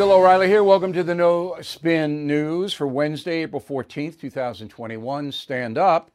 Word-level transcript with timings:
Bill 0.00 0.12
O'Reilly 0.12 0.48
here. 0.48 0.64
Welcome 0.64 0.94
to 0.94 1.02
the 1.02 1.14
No 1.14 1.58
Spin 1.60 2.26
News 2.26 2.72
for 2.72 2.86
Wednesday, 2.86 3.42
April 3.42 3.60
14th, 3.60 4.18
2021. 4.18 5.30
Stand 5.30 5.76
up 5.76 6.10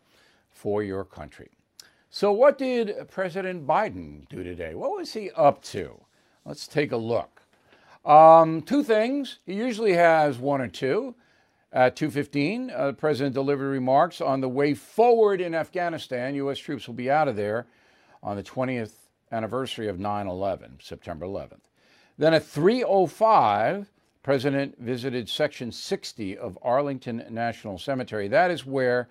for 0.51 0.81
your 0.81 1.05
country. 1.05 1.51
So, 2.09 2.31
what 2.31 2.57
did 2.57 3.07
President 3.11 3.67
Biden 3.67 4.27
do 4.27 4.43
today? 4.43 4.73
What 4.73 4.97
was 4.97 5.13
he 5.13 5.29
up 5.35 5.61
to? 5.65 6.01
Let's 6.45 6.67
take 6.67 6.93
a 6.93 6.97
look. 6.97 7.43
Um, 8.03 8.63
two 8.63 8.81
things. 8.81 9.37
He 9.45 9.53
usually 9.53 9.93
has 9.93 10.39
one 10.39 10.61
or 10.61 10.67
two. 10.67 11.13
At 11.71 11.95
2:15, 11.95 12.71
uh, 12.71 12.87
the 12.87 12.93
president 12.93 13.35
delivered 13.35 13.69
remarks 13.69 14.19
on 14.19 14.41
the 14.41 14.49
way 14.49 14.73
forward 14.73 15.39
in 15.39 15.53
Afghanistan. 15.53 16.33
U.S. 16.33 16.57
troops 16.57 16.87
will 16.87 16.95
be 16.95 17.11
out 17.11 17.27
of 17.27 17.35
there 17.35 17.67
on 18.23 18.35
the 18.35 18.41
20th 18.41 18.93
anniversary 19.31 19.87
of 19.87 19.99
9/11, 19.99 20.81
September 20.81 21.27
11th. 21.27 21.69
Then 22.17 22.33
at 22.33 22.43
3:05, 22.43 23.87
President 24.23 24.77
visited 24.79 25.29
Section 25.29 25.71
60 25.71 26.37
of 26.37 26.57
Arlington 26.61 27.25
National 27.29 27.77
Cemetery. 27.77 28.27
That 28.27 28.49
is 28.49 28.65
where 28.65 29.07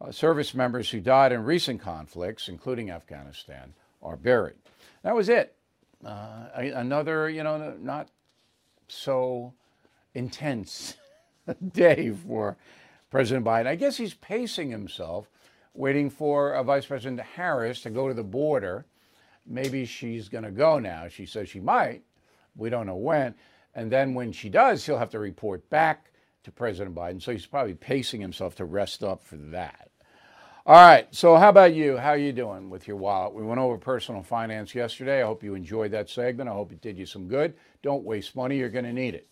uh, 0.00 0.10
service 0.10 0.54
members 0.54 0.90
who 0.90 1.00
died 1.00 1.32
in 1.32 1.44
recent 1.44 1.80
conflicts, 1.80 2.48
including 2.48 2.90
Afghanistan, 2.90 3.74
are 4.02 4.16
buried. 4.16 4.56
That 5.02 5.14
was 5.14 5.28
it. 5.28 5.54
Uh, 6.04 6.46
another, 6.54 7.28
you 7.28 7.42
know, 7.42 7.74
not 7.80 8.08
so 8.88 9.52
intense 10.14 10.96
day 11.72 12.10
for 12.26 12.56
President 13.10 13.46
Biden. 13.46 13.66
I 13.66 13.76
guess 13.76 13.96
he's 13.96 14.14
pacing 14.14 14.70
himself, 14.70 15.28
waiting 15.74 16.10
for 16.10 16.54
uh, 16.54 16.62
Vice 16.62 16.86
President 16.86 17.20
Harris 17.20 17.82
to 17.82 17.90
go 17.90 18.08
to 18.08 18.14
the 18.14 18.24
border. 18.24 18.86
Maybe 19.46 19.84
she's 19.84 20.28
going 20.28 20.44
to 20.44 20.50
go 20.50 20.78
now. 20.78 21.08
She 21.08 21.26
says 21.26 21.48
she 21.48 21.60
might. 21.60 22.02
We 22.60 22.70
don't 22.70 22.86
know 22.86 22.96
when. 22.96 23.34
And 23.74 23.90
then 23.90 24.14
when 24.14 24.32
she 24.32 24.48
does, 24.48 24.84
he'll 24.84 24.98
have 24.98 25.10
to 25.10 25.18
report 25.18 25.68
back 25.70 26.12
to 26.44 26.52
President 26.52 26.94
Biden. 26.94 27.22
So 27.22 27.32
he's 27.32 27.46
probably 27.46 27.74
pacing 27.74 28.20
himself 28.20 28.54
to 28.56 28.64
rest 28.64 29.02
up 29.02 29.22
for 29.22 29.36
that. 29.36 29.90
All 30.66 30.74
right. 30.74 31.12
So 31.14 31.36
how 31.36 31.48
about 31.48 31.74
you? 31.74 31.96
How 31.96 32.10
are 32.10 32.18
you 32.18 32.32
doing 32.32 32.70
with 32.70 32.86
your 32.86 32.96
wallet? 32.96 33.34
We 33.34 33.42
went 33.42 33.60
over 33.60 33.78
personal 33.78 34.22
finance 34.22 34.74
yesterday. 34.74 35.22
I 35.22 35.26
hope 35.26 35.42
you 35.42 35.54
enjoyed 35.54 35.90
that 35.92 36.10
segment. 36.10 36.48
I 36.48 36.52
hope 36.52 36.72
it 36.72 36.80
did 36.80 36.98
you 36.98 37.06
some 37.06 37.28
good. 37.28 37.54
Don't 37.82 38.04
waste 38.04 38.36
money. 38.36 38.58
You're 38.58 38.68
going 38.68 38.84
to 38.84 38.92
need 38.92 39.14
it. 39.14 39.26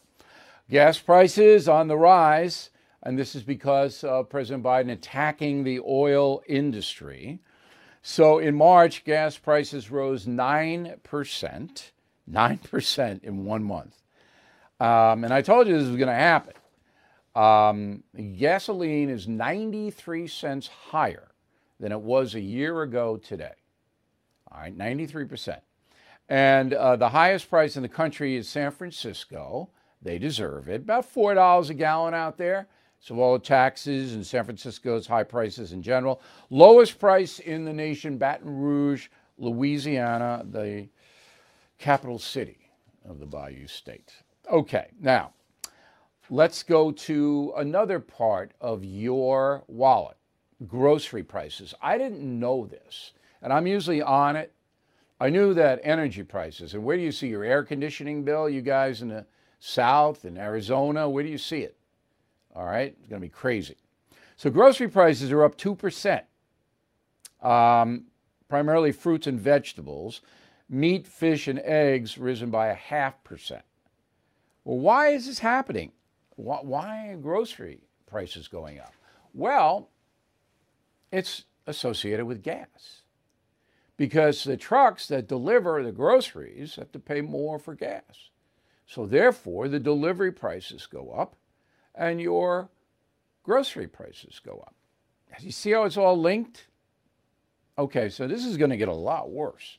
Gas 0.70 0.98
prices 0.98 1.68
on 1.68 1.88
the 1.88 1.96
rise, 1.96 2.70
and 3.02 3.18
this 3.18 3.34
is 3.34 3.42
because 3.42 4.04
uh, 4.04 4.22
President 4.22 4.62
Biden 4.62 4.90
attacking 4.90 5.64
the 5.64 5.80
oil 5.80 6.42
industry. 6.46 7.40
So 8.02 8.38
in 8.38 8.54
March, 8.54 9.04
gas 9.04 9.38
prices 9.38 9.90
rose 9.90 10.26
9%. 10.26 11.90
9% 12.30 13.24
in 13.24 13.44
one 13.44 13.64
month. 13.64 13.96
Um, 14.80 15.24
and 15.24 15.32
I 15.32 15.42
told 15.42 15.66
you 15.66 15.78
this 15.78 15.88
was 15.88 15.96
going 15.96 16.08
to 16.08 16.14
happen. 16.14 16.54
Um, 17.34 18.02
gasoline 18.38 19.10
is 19.10 19.28
93 19.28 20.26
cents 20.26 20.68
higher 20.68 21.28
than 21.78 21.92
it 21.92 22.00
was 22.00 22.34
a 22.34 22.40
year 22.40 22.82
ago 22.82 23.16
today. 23.16 23.54
All 24.50 24.60
right, 24.60 24.76
93%. 24.76 25.60
And 26.28 26.74
uh, 26.74 26.96
the 26.96 27.08
highest 27.08 27.48
price 27.48 27.76
in 27.76 27.82
the 27.82 27.88
country 27.88 28.36
is 28.36 28.48
San 28.48 28.70
Francisco. 28.70 29.70
They 30.02 30.18
deserve 30.18 30.68
it. 30.68 30.82
About 30.82 31.12
$4 31.12 31.70
a 31.70 31.74
gallon 31.74 32.14
out 32.14 32.36
there. 32.36 32.68
So, 33.00 33.20
all 33.20 33.34
the 33.34 33.44
taxes 33.44 34.14
and 34.14 34.26
San 34.26 34.44
Francisco's 34.44 35.06
high 35.06 35.22
prices 35.22 35.72
in 35.72 35.82
general. 35.82 36.20
Lowest 36.50 36.98
price 36.98 37.38
in 37.38 37.64
the 37.64 37.72
nation, 37.72 38.18
Baton 38.18 38.58
Rouge, 38.58 39.06
Louisiana. 39.38 40.44
The 40.50 40.88
capital 41.78 42.18
city 42.18 42.70
of 43.08 43.20
the 43.20 43.26
Bayou 43.26 43.66
State. 43.66 44.12
Okay, 44.50 44.88
now 45.00 45.32
let's 46.30 46.62
go 46.62 46.90
to 46.90 47.52
another 47.56 48.00
part 48.00 48.52
of 48.60 48.84
your 48.84 49.64
wallet 49.66 50.16
grocery 50.66 51.22
prices. 51.22 51.74
I 51.80 51.98
didn't 51.98 52.22
know 52.22 52.66
this, 52.66 53.12
and 53.42 53.52
I'm 53.52 53.66
usually 53.66 54.02
on 54.02 54.36
it. 54.36 54.52
I 55.20 55.30
knew 55.30 55.54
that 55.54 55.80
energy 55.82 56.22
prices, 56.22 56.74
and 56.74 56.84
where 56.84 56.96
do 56.96 57.02
you 57.02 57.12
see 57.12 57.28
your 57.28 57.44
air 57.44 57.64
conditioning 57.64 58.24
bill, 58.24 58.48
you 58.48 58.62
guys 58.62 59.02
in 59.02 59.08
the 59.08 59.26
South, 59.60 60.24
in 60.24 60.36
Arizona? 60.36 61.08
Where 61.08 61.24
do 61.24 61.30
you 61.30 61.38
see 61.38 61.60
it? 61.60 61.76
All 62.54 62.64
right, 62.64 62.94
it's 62.98 63.08
going 63.08 63.20
to 63.20 63.26
be 63.26 63.30
crazy. 63.30 63.76
So, 64.36 64.50
grocery 64.50 64.88
prices 64.88 65.32
are 65.32 65.42
up 65.42 65.58
2%, 65.58 66.22
um, 67.42 68.04
primarily 68.48 68.92
fruits 68.92 69.26
and 69.26 69.40
vegetables 69.40 70.20
meat, 70.68 71.06
fish, 71.06 71.48
and 71.48 71.58
eggs 71.60 72.18
risen 72.18 72.50
by 72.50 72.68
a 72.68 72.74
half 72.74 73.22
percent. 73.24 73.62
Well, 74.64 74.78
why 74.78 75.08
is 75.08 75.26
this 75.26 75.38
happening? 75.38 75.92
Why 76.36 77.08
are 77.08 77.16
grocery 77.16 77.80
prices 78.06 78.48
going 78.48 78.78
up? 78.78 78.92
Well, 79.34 79.88
it's 81.10 81.44
associated 81.66 82.26
with 82.26 82.42
gas. 82.42 83.02
Because 83.96 84.44
the 84.44 84.56
trucks 84.56 85.08
that 85.08 85.26
deliver 85.26 85.82
the 85.82 85.90
groceries 85.90 86.76
have 86.76 86.92
to 86.92 87.00
pay 87.00 87.20
more 87.20 87.58
for 87.58 87.74
gas. 87.74 88.30
So, 88.86 89.06
therefore, 89.06 89.68
the 89.68 89.80
delivery 89.80 90.32
prices 90.32 90.86
go 90.86 91.10
up 91.10 91.34
and 91.94 92.20
your 92.20 92.70
grocery 93.42 93.88
prices 93.88 94.40
go 94.44 94.62
up. 94.66 94.74
You 95.40 95.50
see 95.50 95.72
how 95.72 95.84
it's 95.84 95.96
all 95.96 96.18
linked? 96.18 96.68
Okay, 97.76 98.08
so 98.08 98.26
this 98.26 98.44
is 98.44 98.56
going 98.56 98.70
to 98.70 98.76
get 98.76 98.88
a 98.88 98.94
lot 98.94 99.30
worse. 99.30 99.78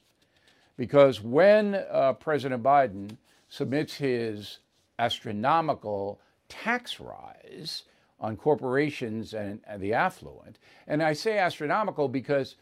Because 0.79 1.21
when 1.21 1.75
uh, 1.75 2.13
President 2.13 2.63
Biden 2.63 3.17
submits 3.49 3.95
his 3.95 4.59
astronomical 4.97 6.21
tax 6.47 7.01
rise 7.01 7.83
on 8.17 8.37
corporations 8.37 9.33
and, 9.33 9.59
and 9.67 9.81
the 9.81 9.93
affluent, 9.93 10.57
and 10.87 11.03
I 11.03 11.11
say 11.11 11.37
astronomical 11.37 12.07
because 12.07 12.55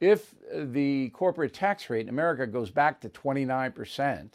if 0.00 0.34
the 0.52 1.08
corporate 1.14 1.54
tax 1.54 1.88
rate 1.88 2.02
in 2.02 2.10
America 2.10 2.46
goes 2.46 2.70
back 2.70 3.00
to 3.00 3.08
29% 3.08 4.28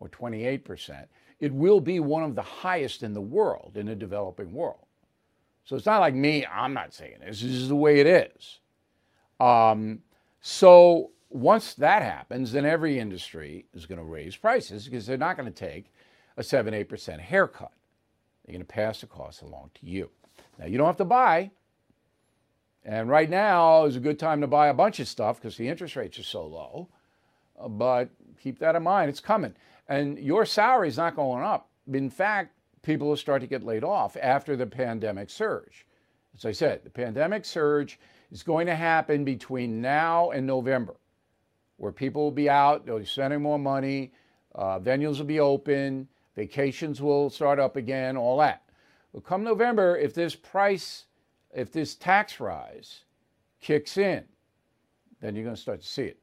or 0.00 0.08
28%, 0.08 1.06
it 1.38 1.54
will 1.54 1.80
be 1.80 2.00
one 2.00 2.24
of 2.24 2.34
the 2.34 2.42
highest 2.42 3.04
in 3.04 3.14
the 3.14 3.20
world, 3.20 3.76
in 3.76 3.86
the 3.86 3.94
developing 3.94 4.52
world. 4.52 4.84
So 5.64 5.76
it's 5.76 5.86
not 5.86 6.00
like 6.00 6.16
me, 6.16 6.44
I'm 6.44 6.74
not 6.74 6.92
saying 6.92 7.18
this, 7.20 7.40
this 7.40 7.52
is 7.52 7.68
the 7.68 7.76
way 7.76 8.00
it 8.00 8.08
is. 8.08 8.58
Um, 9.38 10.00
so 10.40 11.12
once 11.30 11.74
that 11.74 12.02
happens, 12.02 12.52
then 12.52 12.66
every 12.66 12.98
industry 12.98 13.64
is 13.72 13.86
going 13.86 13.98
to 13.98 14.04
raise 14.04 14.36
prices 14.36 14.84
because 14.84 15.06
they're 15.06 15.16
not 15.16 15.36
going 15.36 15.50
to 15.50 15.66
take 15.66 15.92
a 16.36 16.42
7 16.42 16.74
8% 16.74 17.20
haircut. 17.20 17.72
They're 18.44 18.52
going 18.52 18.66
to 18.66 18.72
pass 18.72 19.00
the 19.00 19.06
cost 19.06 19.42
along 19.42 19.70
to 19.74 19.86
you. 19.86 20.10
Now, 20.58 20.66
you 20.66 20.76
don't 20.76 20.88
have 20.88 20.96
to 20.96 21.04
buy. 21.04 21.52
And 22.84 23.08
right 23.08 23.30
now 23.30 23.84
is 23.84 23.96
a 23.96 24.00
good 24.00 24.18
time 24.18 24.40
to 24.40 24.46
buy 24.46 24.68
a 24.68 24.74
bunch 24.74 24.98
of 25.00 25.06
stuff 25.06 25.40
because 25.40 25.56
the 25.56 25.68
interest 25.68 25.96
rates 25.96 26.18
are 26.18 26.24
so 26.24 26.44
low. 26.44 26.88
But 27.68 28.10
keep 28.42 28.58
that 28.58 28.74
in 28.74 28.82
mind, 28.82 29.10
it's 29.10 29.20
coming. 29.20 29.54
And 29.88 30.18
your 30.18 30.44
salary 30.44 30.88
is 30.88 30.96
not 30.96 31.14
going 31.14 31.44
up. 31.44 31.68
In 31.92 32.10
fact, 32.10 32.54
people 32.82 33.08
will 33.08 33.16
start 33.16 33.42
to 33.42 33.46
get 33.46 33.62
laid 33.62 33.84
off 33.84 34.16
after 34.20 34.56
the 34.56 34.66
pandemic 34.66 35.30
surge. 35.30 35.86
As 36.34 36.44
I 36.44 36.52
said, 36.52 36.82
the 36.82 36.90
pandemic 36.90 37.44
surge 37.44 38.00
is 38.32 38.42
going 38.42 38.66
to 38.66 38.74
happen 38.74 39.24
between 39.24 39.80
now 39.80 40.30
and 40.30 40.46
November 40.46 40.94
where 41.80 41.90
people 41.90 42.22
will 42.22 42.30
be 42.30 42.50
out, 42.50 42.84
they'll 42.84 42.98
be 42.98 43.06
spending 43.06 43.40
more 43.40 43.58
money, 43.58 44.12
uh, 44.54 44.78
venues 44.78 45.16
will 45.16 45.24
be 45.24 45.40
open, 45.40 46.06
vacations 46.36 47.00
will 47.00 47.30
start 47.30 47.58
up 47.58 47.76
again, 47.76 48.18
all 48.18 48.36
that. 48.36 48.62
Come 49.24 49.42
November, 49.42 49.96
if 49.96 50.12
this 50.12 50.34
price, 50.34 51.06
if 51.54 51.72
this 51.72 51.94
tax 51.94 52.38
rise 52.38 53.04
kicks 53.62 53.96
in, 53.96 54.24
then 55.22 55.34
you're 55.34 55.42
going 55.44 55.56
to 55.56 55.60
start 55.60 55.80
to 55.80 55.86
see 55.86 56.02
it. 56.02 56.18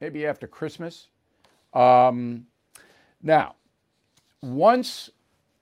Maybe 0.00 0.26
after 0.26 0.48
Christmas. 0.48 1.06
Um, 1.72 2.44
now, 3.22 3.54
once 4.42 5.08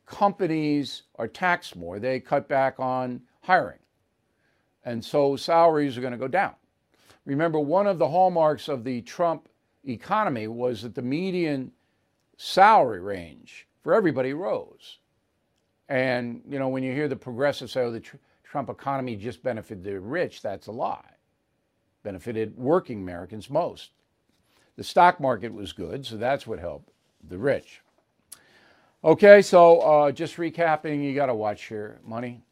companies 0.06 1.02
are 1.16 1.28
taxed 1.28 1.76
more, 1.76 1.98
they 1.98 2.18
cut 2.18 2.48
back 2.48 2.80
on 2.80 3.20
hiring. 3.42 3.78
And 4.86 5.04
so 5.04 5.36
salaries 5.36 5.98
are 5.98 6.00
going 6.00 6.14
to 6.14 6.18
go 6.18 6.28
down. 6.28 6.54
Remember, 7.24 7.60
one 7.60 7.86
of 7.86 7.98
the 7.98 8.08
hallmarks 8.08 8.68
of 8.68 8.84
the 8.84 9.02
Trump 9.02 9.48
economy 9.84 10.48
was 10.48 10.82
that 10.82 10.94
the 10.94 11.02
median 11.02 11.72
salary 12.36 13.00
range 13.00 13.68
for 13.82 13.94
everybody 13.94 14.32
rose. 14.32 14.98
And, 15.88 16.42
you 16.48 16.58
know, 16.58 16.68
when 16.68 16.82
you 16.82 16.92
hear 16.92 17.08
the 17.08 17.16
progressives 17.16 17.72
say, 17.72 17.82
oh, 17.82 17.90
the 17.90 18.00
tr- 18.00 18.16
Trump 18.44 18.68
economy 18.68 19.16
just 19.16 19.42
benefited 19.42 19.84
the 19.84 20.00
rich, 20.00 20.42
that's 20.42 20.66
a 20.66 20.72
lie. 20.72 21.10
Benefited 22.02 22.56
working 22.56 23.02
Americans 23.02 23.48
most. 23.50 23.90
The 24.76 24.84
stock 24.84 25.20
market 25.20 25.52
was 25.52 25.72
good, 25.72 26.04
so 26.04 26.16
that's 26.16 26.46
what 26.46 26.58
helped 26.58 26.90
the 27.28 27.38
rich. 27.38 27.82
Okay, 29.04 29.42
so 29.42 29.80
uh, 29.80 30.12
just 30.12 30.36
recapping, 30.36 31.04
you 31.04 31.14
got 31.14 31.26
to 31.26 31.34
watch 31.34 31.70
your 31.70 32.00
money 32.04 32.42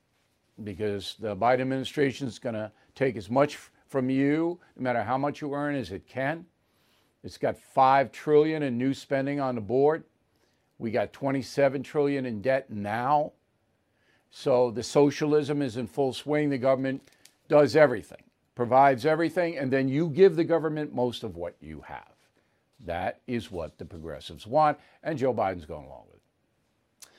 because 0.65 1.17
the 1.19 1.35
Biden 1.35 1.61
administration 1.61 2.27
is 2.29 2.39
going 2.39 2.55
to 2.55 2.71
take 2.95 3.17
as 3.17 3.31
much 3.31 3.59
from 3.91 4.09
you, 4.09 4.59
no 4.77 4.83
matter 4.85 5.03
how 5.03 5.19
much 5.19 5.41
you 5.41 5.53
earn, 5.53 5.75
as 5.75 5.91
it 5.91 6.07
can. 6.07 6.47
It's 7.23 7.37
got 7.37 7.59
five 7.59 8.13
trillion 8.13 8.63
in 8.63 8.79
new 8.79 8.95
spending 8.95 9.41
on 9.41 9.57
the 9.57 9.61
board. 9.61 10.05
We 10.79 10.91
got 10.91 11.13
27 11.13 11.83
trillion 11.83 12.25
in 12.25 12.41
debt 12.41 12.71
now. 12.71 13.33
So 14.31 14.71
the 14.71 14.83
socialism 14.83 15.61
is 15.61 15.77
in 15.77 15.87
full 15.87 16.13
swing. 16.13 16.49
The 16.49 16.57
government 16.57 17.03
does 17.49 17.75
everything, 17.75 18.23
provides 18.55 19.05
everything, 19.05 19.59
and 19.59 19.73
then 19.73 19.89
you 19.89 20.09
give 20.09 20.37
the 20.37 20.45
government 20.45 20.95
most 20.95 21.25
of 21.25 21.37
what 21.37 21.57
you 21.61 21.83
have. 21.87 22.15
That 22.87 23.21
is 23.27 23.51
what 23.51 23.77
the 23.77 23.85
progressives 23.85 24.47
want, 24.47 24.79
and 25.03 25.19
Joe 25.19 25.35
Biden's 25.35 25.67
going 25.67 25.85
along 25.85 26.05
with 26.07 26.17
it. 26.17 27.11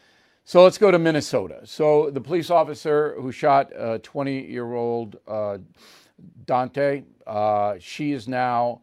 So 0.45 0.63
let's 0.63 0.79
go 0.79 0.89
to 0.89 0.97
Minnesota. 0.97 1.59
So 1.65 2.09
the 2.09 2.21
police 2.21 2.49
officer 2.49 3.15
who 3.19 3.31
shot 3.31 3.71
a 3.75 3.99
20 3.99 4.47
year 4.47 4.73
old 4.73 5.17
uh, 5.27 5.59
Daunte, 6.45 7.03
uh, 7.27 7.75
she 7.79 8.11
is 8.11 8.27
now 8.27 8.81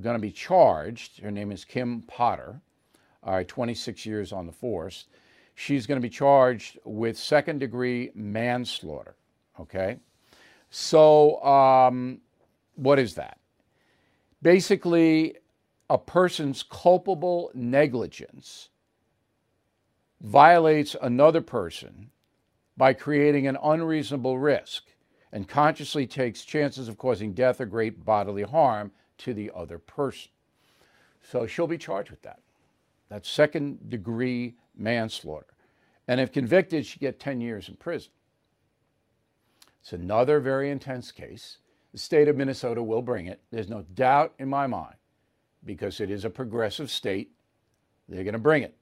going 0.00 0.14
to 0.14 0.20
be 0.20 0.30
charged. 0.30 1.20
Her 1.20 1.30
name 1.30 1.52
is 1.52 1.64
Kim 1.64 2.02
Potter. 2.02 2.60
All 3.22 3.34
right, 3.34 3.46
26 3.46 4.06
years 4.06 4.32
on 4.32 4.46
the 4.46 4.52
force. 4.52 5.06
She's 5.54 5.86
going 5.86 6.00
to 6.00 6.02
be 6.02 6.10
charged 6.10 6.78
with 6.84 7.18
second 7.18 7.58
degree 7.58 8.10
manslaughter. 8.14 9.16
Okay. 9.58 9.98
So, 10.70 11.42
um, 11.44 12.20
what 12.76 12.98
is 12.98 13.14
that? 13.16 13.38
Basically, 14.40 15.36
a 15.90 15.98
person's 15.98 16.62
culpable 16.62 17.50
negligence 17.52 18.70
violates 20.22 20.96
another 21.02 21.40
person 21.40 22.10
by 22.76 22.94
creating 22.94 23.46
an 23.46 23.58
unreasonable 23.62 24.38
risk 24.38 24.84
and 25.32 25.48
consciously 25.48 26.06
takes 26.06 26.44
chances 26.44 26.88
of 26.88 26.98
causing 26.98 27.32
death 27.32 27.60
or 27.60 27.66
great 27.66 28.04
bodily 28.04 28.42
harm 28.42 28.90
to 29.18 29.34
the 29.34 29.50
other 29.54 29.78
person. 29.78 30.30
So 31.22 31.46
she'll 31.46 31.66
be 31.66 31.78
charged 31.78 32.10
with 32.10 32.22
that. 32.22 32.40
That's 33.08 33.28
second 33.28 33.90
degree 33.90 34.54
manslaughter. 34.76 35.46
And 36.08 36.20
if 36.20 36.32
convicted, 36.32 36.86
she 36.86 36.98
get 36.98 37.20
10 37.20 37.40
years 37.40 37.68
in 37.68 37.76
prison. 37.76 38.10
It's 39.80 39.92
another 39.92 40.40
very 40.40 40.70
intense 40.70 41.12
case. 41.12 41.58
The 41.92 41.98
state 41.98 42.28
of 42.28 42.36
Minnesota 42.36 42.82
will 42.82 43.02
bring 43.02 43.26
it. 43.26 43.40
There's 43.50 43.68
no 43.68 43.82
doubt 43.94 44.34
in 44.38 44.48
my 44.48 44.66
mind 44.66 44.94
because 45.64 46.00
it 46.00 46.10
is 46.10 46.24
a 46.24 46.30
progressive 46.30 46.90
state. 46.90 47.32
They're 48.08 48.24
going 48.24 48.32
to 48.32 48.38
bring 48.38 48.62
it. 48.62 48.76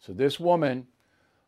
So 0.00 0.12
this 0.12 0.38
woman 0.38 0.86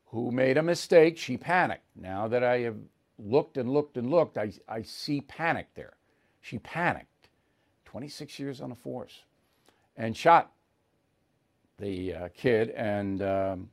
who 0.06 0.30
made 0.30 0.56
a 0.56 0.62
mistake, 0.62 1.18
she 1.18 1.36
panicked. 1.36 1.84
Now 1.94 2.28
that 2.28 2.42
I 2.42 2.60
have 2.60 2.76
looked 3.18 3.56
and 3.56 3.70
looked 3.72 3.96
and 3.96 4.10
looked, 4.10 4.38
I, 4.38 4.52
I 4.68 4.82
see 4.82 5.20
panic 5.20 5.68
there. 5.74 5.94
She 6.40 6.58
panicked. 6.58 7.08
26 7.96 8.38
years 8.38 8.60
on 8.60 8.68
the 8.68 8.74
force 8.76 9.22
and 9.96 10.14
shot 10.14 10.52
the 11.78 12.12
uh, 12.12 12.28
kid, 12.36 12.70
and 12.70 13.22
um, 13.22 13.70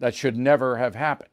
that 0.00 0.16
should 0.16 0.36
never 0.36 0.76
have 0.76 0.96
happened. 0.96 1.30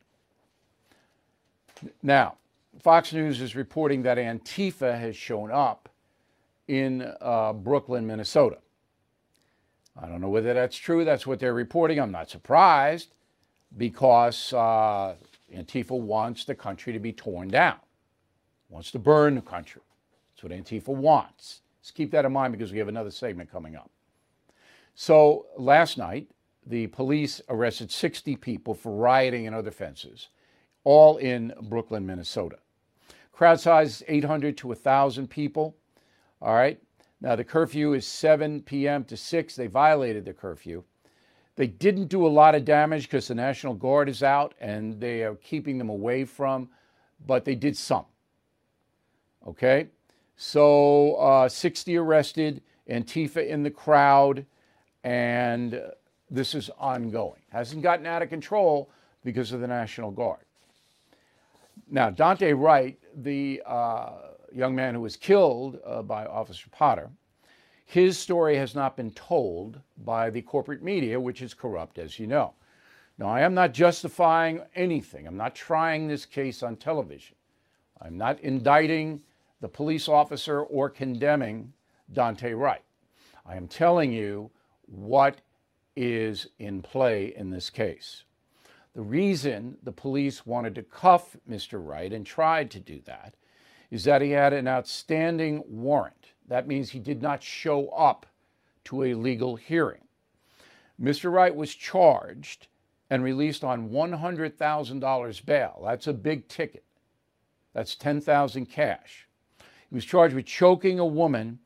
Now, 2.03 2.35
Fox 2.79 3.13
News 3.13 3.41
is 3.41 3.55
reporting 3.55 4.03
that 4.03 4.19
Antifa 4.19 4.99
has 4.99 5.15
shown 5.15 5.51
up 5.51 5.89
in 6.67 7.11
uh, 7.19 7.53
Brooklyn, 7.53 8.05
Minnesota. 8.05 8.57
I 9.99 10.07
don't 10.07 10.21
know 10.21 10.29
whether 10.29 10.53
that's 10.53 10.77
true. 10.77 11.03
That's 11.05 11.25
what 11.25 11.39
they're 11.39 11.53
reporting. 11.53 11.99
I'm 11.99 12.11
not 12.11 12.29
surprised 12.29 13.09
because 13.75 14.53
uh, 14.53 15.15
Antifa 15.53 15.99
wants 15.99 16.45
the 16.45 16.55
country 16.55 16.93
to 16.93 16.99
be 16.99 17.11
torn 17.11 17.47
down, 17.47 17.77
wants 18.69 18.91
to 18.91 18.99
burn 18.99 19.35
the 19.35 19.41
country. 19.41 19.81
That's 20.31 20.43
what 20.43 20.51
Antifa 20.51 20.89
wants. 20.89 21.61
Let's 21.79 21.91
keep 21.91 22.11
that 22.11 22.25
in 22.25 22.33
mind 22.33 22.51
because 22.51 22.71
we 22.71 22.79
have 22.79 22.87
another 22.87 23.11
segment 23.11 23.51
coming 23.51 23.75
up. 23.75 23.89
So 24.95 25.45
last 25.57 25.97
night, 25.97 26.27
the 26.65 26.87
police 26.87 27.41
arrested 27.49 27.91
60 27.91 28.35
people 28.37 28.73
for 28.73 28.95
rioting 28.95 29.45
and 29.45 29.55
other 29.55 29.69
offenses, 29.69 30.29
all 30.83 31.17
in 31.17 31.53
Brooklyn, 31.63 32.05
Minnesota. 32.05 32.57
Crowd 33.31 33.59
size 33.59 34.01
800 34.07 34.57
to 34.57 34.67
1,000 34.69 35.29
people. 35.29 35.75
All 36.41 36.55
right. 36.55 36.79
Now, 37.21 37.35
the 37.35 37.43
curfew 37.43 37.93
is 37.93 38.07
7 38.07 38.61
p.m. 38.61 39.03
to 39.05 39.17
6. 39.17 39.55
They 39.55 39.67
violated 39.67 40.25
the 40.25 40.33
curfew. 40.33 40.83
They 41.55 41.67
didn't 41.67 42.07
do 42.07 42.25
a 42.25 42.27
lot 42.27 42.53
of 42.53 42.65
damage 42.65 43.03
because 43.03 43.27
the 43.27 43.35
National 43.35 43.73
Guard 43.73 44.09
is 44.09 44.23
out 44.23 44.53
and 44.59 44.99
they 44.99 45.23
are 45.23 45.35
keeping 45.35 45.77
them 45.77 45.89
away 45.89 46.25
from, 46.25 46.69
but 47.25 47.45
they 47.45 47.55
did 47.55 47.77
some. 47.77 48.05
Okay. 49.47 49.87
So, 50.35 51.15
uh, 51.15 51.47
60 51.47 51.95
arrested, 51.95 52.61
Antifa 52.89 53.47
in 53.47 53.63
the 53.63 53.71
crowd, 53.71 54.45
and 55.05 55.81
this 56.29 56.53
is 56.53 56.69
ongoing. 56.77 57.41
Hasn't 57.49 57.81
gotten 57.81 58.05
out 58.05 58.21
of 58.21 58.29
control 58.29 58.89
because 59.23 59.53
of 59.53 59.61
the 59.61 59.67
National 59.67 60.11
Guard. 60.11 60.39
Now, 61.89 62.09
Daunte 62.09 62.57
Wright, 62.59 62.99
the 63.15 63.61
uh, 63.65 64.11
young 64.53 64.75
man 64.75 64.93
who 64.93 65.01
was 65.01 65.15
killed 65.15 65.79
uh, 65.85 66.01
by 66.01 66.25
Officer 66.25 66.67
Potter, 66.71 67.09
his 67.85 68.17
story 68.17 68.57
has 68.57 68.75
not 68.75 68.97
been 68.97 69.11
told 69.11 69.79
by 70.03 70.29
the 70.29 70.41
corporate 70.41 70.83
media, 70.83 71.19
which 71.19 71.41
is 71.41 71.53
corrupt, 71.53 71.99
as 71.99 72.19
you 72.19 72.27
know. 72.27 72.53
Now, 73.17 73.27
I 73.27 73.41
am 73.41 73.53
not 73.53 73.73
justifying 73.73 74.61
anything. 74.75 75.25
I'm 75.25 75.37
not 75.37 75.55
trying 75.55 76.07
this 76.07 76.25
case 76.25 76.63
on 76.63 76.75
television. 76.75 77.35
I'm 78.01 78.17
not 78.17 78.39
indicting 78.41 79.21
the 79.61 79.69
police 79.69 80.09
officer 80.09 80.61
or 80.63 80.89
condemning 80.89 81.71
Daunte 82.11 82.57
Wright. 82.57 82.83
I 83.45 83.55
am 83.55 83.67
telling 83.67 84.11
you 84.11 84.49
what 84.87 85.39
is 85.95 86.47
in 86.59 86.81
play 86.81 87.33
in 87.37 87.51
this 87.51 87.69
case. 87.69 88.23
The 88.93 89.01
reason 89.01 89.77
the 89.83 89.91
police 89.91 90.45
wanted 90.45 90.75
to 90.75 90.83
cuff 90.83 91.37
Mr. 91.49 91.85
Wright 91.85 92.11
and 92.11 92.25
tried 92.25 92.71
to 92.71 92.79
do 92.79 93.01
that 93.05 93.35
is 93.91 94.03
that 94.05 94.21
he 94.21 94.31
had 94.31 94.53
an 94.53 94.67
outstanding 94.67 95.63
warrant. 95.67 96.31
That 96.47 96.67
means 96.67 96.89
he 96.89 96.99
did 96.99 97.21
not 97.21 97.43
show 97.43 97.89
up 97.89 98.25
to 98.85 99.03
a 99.03 99.13
legal 99.13 99.55
hearing. 99.55 100.01
Mr. 101.01 101.31
Wright 101.31 101.55
was 101.55 101.73
charged 101.73 102.67
and 103.09 103.23
released 103.23 103.63
on 103.63 103.89
$100,000 103.89 105.45
bail. 105.45 105.81
That's 105.83 106.07
a 106.07 106.13
big 106.13 106.47
ticket. 106.47 106.83
That's 107.73 107.95
10,000 107.95 108.67
cash. 108.67 109.27
He 109.89 109.95
was 109.95 110.05
charged 110.05 110.35
with 110.35 110.45
choking 110.45 110.99
a 110.99 111.05
woman 111.05 111.59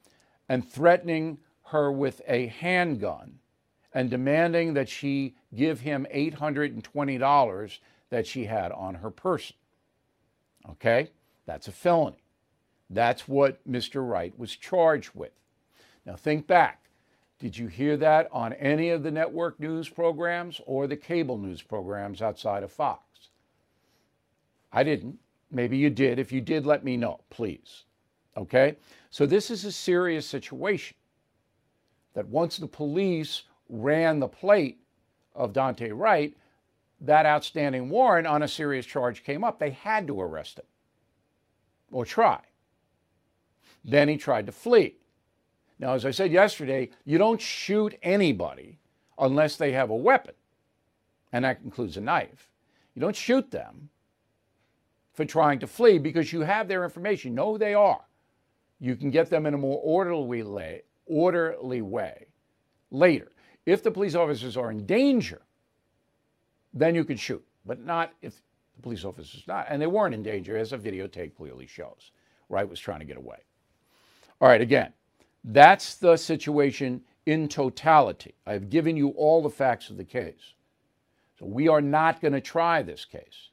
and 0.48 0.68
threatening 0.68 1.38
her 1.66 1.92
with 1.92 2.22
a 2.28 2.48
handgun 2.48 3.40
and 3.94 4.10
demanding 4.10 4.74
that 4.74 4.90
she 4.90 5.36
give 5.56 5.82
him 5.82 6.08
$820 6.14 7.80
that 8.10 8.28
she 8.28 8.46
had 8.46 8.72
on 8.72 8.96
her 8.96 9.12
person. 9.12 9.56
Okay? 10.70 11.12
That's 11.46 11.68
a 11.68 11.72
felony. 11.72 12.24
That's 12.90 13.28
what 13.28 13.60
Mr. 13.70 14.08
Wright 14.08 14.38
was 14.38 14.56
charged 14.56 15.12
with. 15.14 15.32
Now 16.06 16.16
think 16.16 16.48
back. 16.48 16.86
Did 17.40 17.58
you 17.58 17.68
hear 17.68 17.96
that 17.98 18.28
on 18.32 18.54
any 18.54 18.90
of 18.90 19.04
the 19.04 19.12
network 19.12 19.60
news 19.60 19.88
programs 19.88 20.60
or 20.66 20.88
the 20.88 20.98
cable 20.98 21.38
news 21.38 21.62
programs 21.62 22.22
outside 22.22 22.64
of 22.64 22.72
Fox? 22.72 23.30
I 24.74 24.84
didn't. 24.84 25.20
Maybe 25.52 25.78
you 25.78 25.90
did. 25.90 26.20
If 26.20 26.32
you 26.32 26.42
did, 26.42 26.66
let 26.66 26.84
me 26.84 26.98
know, 26.98 27.22
please. 27.30 27.86
Okay? 28.36 28.76
So 29.10 29.26
this 29.26 29.50
is 29.50 29.66
a 29.66 29.72
serious 29.72 30.26
situation 30.26 30.98
that 32.14 32.28
once 32.28 32.58
the 32.58 32.68
police 32.68 33.44
ran 33.70 34.20
the 34.20 34.28
plate 34.28 34.80
of 35.34 35.54
Daunte 35.54 35.92
Wright, 35.94 36.36
that 37.02 37.26
outstanding 37.26 37.90
warrant 37.90 38.28
on 38.28 38.44
a 38.44 38.48
serious 38.48 38.86
charge 38.86 39.24
came 39.24 39.44
up. 39.44 39.60
They 39.60 39.72
had 39.72 40.08
to 40.08 40.20
arrest 40.20 40.60
him 40.60 40.66
or 41.92 42.06
try. 42.06 42.40
Then 43.84 44.08
he 44.10 44.18
tried 44.18 44.46
to 44.46 44.52
flee. 44.52 44.96
Now, 45.80 45.94
as 45.94 46.06
I 46.06 46.12
said 46.12 46.32
yesterday, 46.32 46.90
you 47.06 47.18
don't 47.18 47.40
shoot 47.40 47.98
anybody 48.04 48.80
unless 49.18 49.56
they 49.56 49.72
have 49.72 49.90
a 49.90 49.96
weapon, 49.96 50.34
and 51.32 51.46
that 51.46 51.62
includes 51.64 51.98
a 51.98 52.02
knife. 52.02 52.50
You 52.96 53.02
don't 53.02 53.16
shoot 53.16 53.50
them 53.52 53.90
for 55.14 55.26
trying 55.26 55.60
to 55.60 55.68
flee 55.68 55.98
because 55.98 56.34
you 56.34 56.42
have 56.42 56.68
their 56.68 56.84
information. 56.84 57.32
You 57.32 57.36
know 57.36 57.54
who 57.54 57.58
they 57.58 57.74
are. 57.74 58.02
You 58.80 58.96
can 58.96 59.10
get 59.10 59.30
them 59.30 59.46
in 59.46 59.54
a 59.54 59.58
more 59.58 59.80
orderly 59.84 60.44
way, 60.44 60.84
orderly 61.06 61.82
way 61.82 62.28
later. 62.92 63.32
If 63.66 63.84
the 63.84 63.92
police 63.92 64.16
officers 64.16 64.58
are 64.58 64.72
in 64.72 64.86
danger, 64.86 65.42
then 66.74 66.96
you 66.96 67.04
can 67.04 67.18
shoot, 67.18 67.46
but 67.66 67.84
not 67.86 68.14
if 68.22 68.42
the 68.76 68.82
police 68.82 69.04
officers 69.04 69.44
not. 69.48 69.68
And 69.70 69.82
they 69.82 69.88
weren't 69.88 70.16
in 70.16 70.24
danger, 70.24 70.58
as 70.58 70.74
a 70.74 70.78
videotape 70.78 71.36
clearly 71.36 71.68
shows. 71.68 72.12
Wright 72.48 72.68
was 72.68 72.80
trying 72.80 73.00
to 73.00 73.06
get 73.06 73.18
away. 73.18 73.40
All 74.42 74.48
right, 74.48 74.62
again, 74.62 74.94
that's 75.44 75.96
the 75.96 76.18
situation 76.18 77.02
in 77.26 77.48
totality. 77.48 78.36
I've 78.46 78.70
given 78.70 78.96
you 78.98 79.10
all 79.10 79.42
the 79.42 79.50
facts 79.50 79.90
of 79.90 79.98
the 79.98 80.06
case. 80.06 80.54
So 81.38 81.46
we 81.46 81.68
are 81.68 81.82
not 81.82 82.22
going 82.22 82.34
to 82.34 82.42
try 82.42 82.82
this 82.82 83.06
case. 83.06 83.50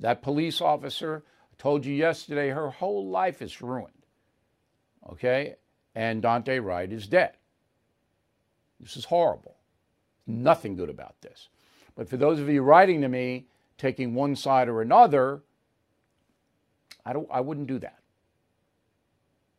That 0.00 0.22
police 0.22 0.60
officer, 0.60 1.24
I 1.52 1.54
told 1.58 1.84
you 1.84 1.94
yesterday, 1.94 2.50
her 2.50 2.70
whole 2.70 3.08
life 3.08 3.42
is 3.42 3.60
ruined. 3.60 3.92
Okay? 5.10 5.56
And 5.94 6.22
Daunte 6.22 6.64
Wright 6.64 6.92
is 6.92 7.06
dead. 7.06 7.32
This 8.80 8.96
is 8.96 9.04
horrible. 9.04 9.56
Nothing 10.26 10.76
good 10.76 10.90
about 10.90 11.20
this. 11.20 11.48
But 11.94 12.08
for 12.08 12.16
those 12.16 12.40
of 12.40 12.48
you 12.48 12.62
writing 12.62 13.02
to 13.02 13.08
me, 13.08 13.46
taking 13.78 14.14
one 14.14 14.34
side 14.34 14.68
or 14.68 14.82
another, 14.82 15.42
I, 17.04 17.12
don't, 17.12 17.28
I 17.30 17.40
wouldn't 17.40 17.66
do 17.66 17.78
that. 17.80 17.98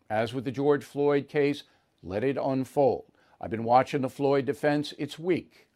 As 0.09 0.33
with 0.33 0.45
the 0.45 0.51
George 0.51 0.83
Floyd 0.83 1.27
case, 1.27 1.63
let 2.03 2.23
it 2.23 2.37
unfold. 2.41 3.05
I've 3.41 3.49
been 3.49 3.63
watching 3.63 4.01
the 4.01 4.09
Floyd 4.09 4.45
defense. 4.45 4.93
It's 4.97 5.19
weak. 5.19 5.67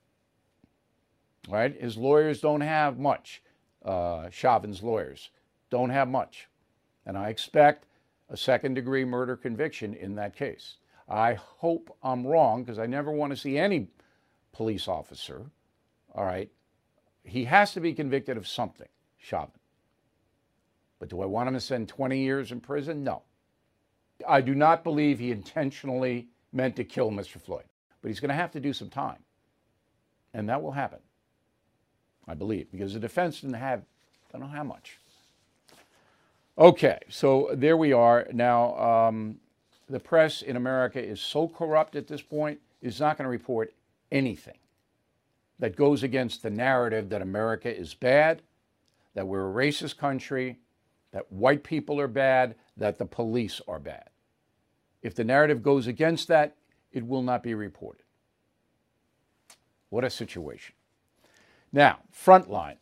Right? 1.48 1.80
His 1.80 1.98
lawyers 1.98 2.42
don't 2.42 2.62
have 2.62 3.00
much. 3.00 3.42
Uh, 3.84 4.30
Chauvin's 4.30 4.84
lawyers 4.84 5.30
don't 5.70 5.90
have 5.90 6.08
much. 6.08 6.48
And 7.06 7.18
I 7.18 7.30
expect 7.30 7.86
a 8.30 8.38
second 8.38 8.76
degree 8.76 9.06
murder 9.06 9.36
conviction 9.36 9.94
in 9.94 10.16
that 10.16 10.36
case. 10.36 10.78
I 11.08 11.34
hope 11.34 11.96
I'm 12.04 12.26
wrong 12.26 12.64
because 12.64 12.78
I 12.78 12.86
never 12.86 13.12
want 13.12 13.32
to 13.32 13.38
see 13.38 13.58
any 13.58 13.88
police 14.52 14.88
officer, 14.88 15.50
all 16.14 16.26
right, 16.26 16.52
he 17.24 17.46
has 17.46 17.74
to 17.74 17.80
be 17.80 17.94
convicted 17.94 18.38
of 18.38 18.48
something, 18.48 18.88
Chauvin. 19.18 19.60
But 21.00 21.10
do 21.10 21.22
I 21.22 21.26
want 21.26 21.48
him 21.48 21.54
to 21.54 21.62
spend 21.62 21.88
20 21.88 22.20
years 22.20 22.52
in 22.52 22.60
prison? 22.60 23.04
No. 23.04 23.24
I 24.28 24.42
do 24.42 24.56
not 24.56 24.84
believe 24.84 25.20
he 25.20 25.32
intentionally 25.32 26.28
meant 26.52 26.76
to 26.78 26.84
kill 26.84 27.12
Mr. 27.12 27.40
Floyd, 27.40 27.64
but 28.02 28.10
he's 28.10 28.20
going 28.20 28.30
to 28.30 28.36
have 28.36 28.52
to 28.52 28.60
do 28.60 28.74
some 28.74 28.90
time. 28.90 29.20
And 30.34 30.48
that 30.50 30.62
will 30.62 30.72
happen, 30.72 31.00
I 32.28 32.34
believe, 32.34 32.72
because 32.72 32.94
the 32.94 33.00
defense 33.00 33.42
didn't 33.42 33.56
have, 33.56 33.80
I 33.80 34.38
don't 34.38 34.42
know 34.42 34.56
how 34.56 34.64
much. 34.64 34.98
Okay, 36.58 37.00
so 37.10 37.50
there 37.54 37.78
we 37.78 37.94
are. 37.94 38.28
Now, 38.34 38.78
um, 38.78 39.40
the 39.90 40.00
press 40.00 40.42
in 40.42 40.56
America 40.56 41.02
is 41.02 41.22
so 41.22 41.48
corrupt 41.48 41.96
at 41.96 42.08
this 42.08 42.22
point, 42.22 42.60
it's 42.82 43.00
not 43.00 43.18
going 43.18 43.26
to 43.26 43.32
report 43.32 43.74
anything 44.12 44.58
that 45.60 45.76
goes 45.76 46.04
against 46.04 46.42
the 46.42 46.50
narrative 46.50 47.10
that 47.10 47.22
America 47.22 47.76
is 47.76 47.94
bad, 47.94 48.42
that 49.14 49.28
we're 49.28 49.50
a 49.50 49.54
racist 49.54 49.98
country, 49.98 50.58
that 51.12 51.32
white 51.32 51.64
people 51.64 52.00
are 52.00 52.08
bad, 52.08 52.56
that 52.78 52.98
the 52.98 53.06
police 53.06 53.62
are 53.68 53.80
bad. 53.80 54.09
If 55.02 55.16
the 55.16 55.24
narrative 55.24 55.64
goes 55.64 55.88
against 55.88 56.28
that, 56.28 56.56
it 56.92 57.06
will 57.06 57.22
not 57.22 57.44
be 57.44 57.54
reported. 57.54 58.04
What 59.90 60.04
a 60.04 60.10
situation. 60.10 60.76
Now, 61.72 62.00
Frontline, 62.14 62.78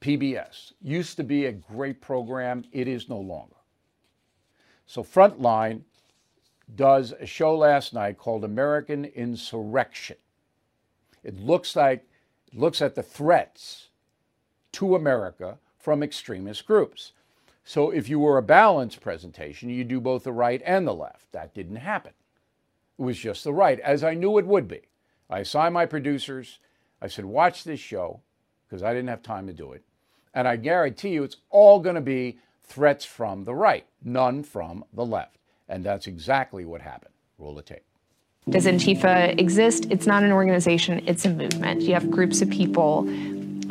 PBS, 0.00 0.72
used 0.82 1.16
to 1.16 1.24
be 1.24 1.46
a 1.46 1.52
great 1.52 2.00
program. 2.00 2.64
It 2.72 2.88
is 2.88 3.08
no 3.08 3.18
longer. 3.18 3.56
So, 4.86 5.02
Frontline 5.02 5.82
does 6.74 7.12
a 7.12 7.26
show 7.26 7.56
last 7.56 7.92
night 7.92 8.18
called 8.18 8.44
American 8.44 9.04
Insurrection. 9.04 10.16
It 11.22 11.38
looks 11.38 11.76
like 11.76 12.06
looks 12.52 12.82
at 12.82 12.94
the 12.94 13.02
threats 13.02 13.88
to 14.72 14.96
America 14.96 15.58
from 15.78 16.02
extremist 16.02 16.66
groups. 16.66 17.12
So 17.70 17.90
if 17.90 18.08
you 18.08 18.18
were 18.18 18.36
a 18.36 18.42
balanced 18.42 19.00
presentation, 19.00 19.70
you 19.70 19.84
do 19.84 20.00
both 20.00 20.24
the 20.24 20.32
right 20.32 20.60
and 20.66 20.84
the 20.84 20.92
left. 20.92 21.30
That 21.30 21.54
didn't 21.54 21.76
happen. 21.76 22.10
It 22.98 23.02
was 23.02 23.16
just 23.16 23.44
the 23.44 23.52
right, 23.52 23.78
as 23.78 24.02
I 24.02 24.14
knew 24.14 24.38
it 24.38 24.46
would 24.48 24.66
be. 24.66 24.80
I 25.30 25.38
assigned 25.38 25.74
my 25.74 25.86
producers, 25.86 26.58
I 27.00 27.06
said, 27.06 27.26
watch 27.26 27.62
this 27.62 27.78
show, 27.78 28.22
because 28.66 28.82
I 28.82 28.92
didn't 28.92 29.10
have 29.10 29.22
time 29.22 29.46
to 29.46 29.52
do 29.52 29.70
it. 29.70 29.84
And 30.34 30.48
I 30.48 30.56
guarantee 30.56 31.10
you 31.10 31.22
it's 31.22 31.36
all 31.48 31.78
going 31.78 31.94
to 31.94 32.00
be 32.00 32.40
threats 32.64 33.04
from 33.04 33.44
the 33.44 33.54
right, 33.54 33.86
none 34.02 34.42
from 34.42 34.84
the 34.92 35.06
left. 35.06 35.38
And 35.68 35.84
that's 35.84 36.08
exactly 36.08 36.64
what 36.64 36.82
happened. 36.82 37.14
Roll 37.38 37.54
the 37.54 37.62
tape. 37.62 37.84
Does 38.48 38.66
Antifa 38.66 39.38
exist? 39.38 39.86
It's 39.90 40.08
not 40.08 40.24
an 40.24 40.32
organization, 40.32 41.04
it's 41.06 41.24
a 41.24 41.30
movement. 41.30 41.82
You 41.82 41.94
have 41.94 42.10
groups 42.10 42.42
of 42.42 42.50
people 42.50 43.06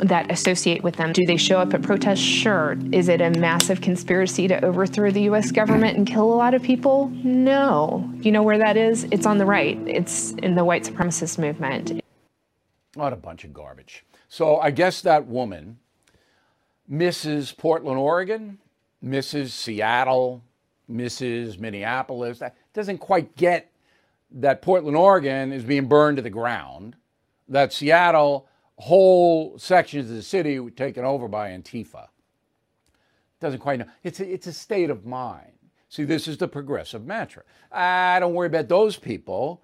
that 0.02 0.30
associate 0.30 0.82
with 0.82 0.96
them. 0.96 1.12
Do 1.12 1.24
they 1.26 1.36
show 1.36 1.58
up 1.58 1.74
at 1.74 1.82
protests? 1.82 2.18
Sure. 2.18 2.76
Is 2.92 3.08
it 3.08 3.20
a 3.20 3.30
massive 3.30 3.80
conspiracy 3.80 4.48
to 4.48 4.64
overthrow 4.64 5.10
the 5.10 5.22
US 5.22 5.52
government 5.52 5.96
and 5.96 6.06
kill 6.06 6.32
a 6.32 6.34
lot 6.34 6.54
of 6.54 6.62
people? 6.62 7.08
No. 7.22 8.10
You 8.20 8.32
know 8.32 8.42
where 8.42 8.58
that 8.58 8.76
is? 8.76 9.04
It's 9.10 9.26
on 9.26 9.38
the 9.38 9.46
right, 9.46 9.78
it's 9.86 10.32
in 10.32 10.54
the 10.54 10.64
white 10.64 10.84
supremacist 10.84 11.38
movement. 11.38 12.02
What 12.94 13.12
a 13.12 13.16
bunch 13.16 13.44
of 13.44 13.52
garbage. 13.52 14.04
So 14.28 14.58
I 14.58 14.70
guess 14.70 15.02
that 15.02 15.26
woman, 15.26 15.78
Mrs. 16.90 17.56
Portland, 17.56 17.98
Oregon, 17.98 18.58
Mrs. 19.04 19.50
Seattle, 19.50 20.42
Mrs. 20.90 21.58
Minneapolis, 21.58 22.38
that 22.40 22.56
doesn't 22.74 22.98
quite 22.98 23.36
get 23.36 23.70
that 24.32 24.62
Portland, 24.62 24.96
Oregon 24.96 25.52
is 25.52 25.64
being 25.64 25.86
burned 25.86 26.16
to 26.16 26.22
the 26.22 26.30
ground, 26.30 26.96
that 27.48 27.72
Seattle 27.72 28.46
whole 28.80 29.58
sections 29.58 30.10
of 30.10 30.16
the 30.16 30.22
city 30.22 30.58
were 30.58 30.70
taken 30.70 31.04
over 31.04 31.28
by 31.28 31.50
Antifa. 31.50 32.08
Doesn't 33.38 33.60
quite 33.60 33.78
know. 33.78 33.86
It's 34.02 34.20
a, 34.20 34.32
it's 34.32 34.46
a 34.46 34.52
state 34.52 34.90
of 34.90 35.06
mind. 35.06 35.52
See, 35.88 36.04
this 36.04 36.28
is 36.28 36.38
the 36.38 36.48
progressive 36.48 37.04
mantra. 37.04 37.42
I 37.72 38.18
don't 38.20 38.34
worry 38.34 38.46
about 38.46 38.68
those 38.68 38.96
people. 38.96 39.60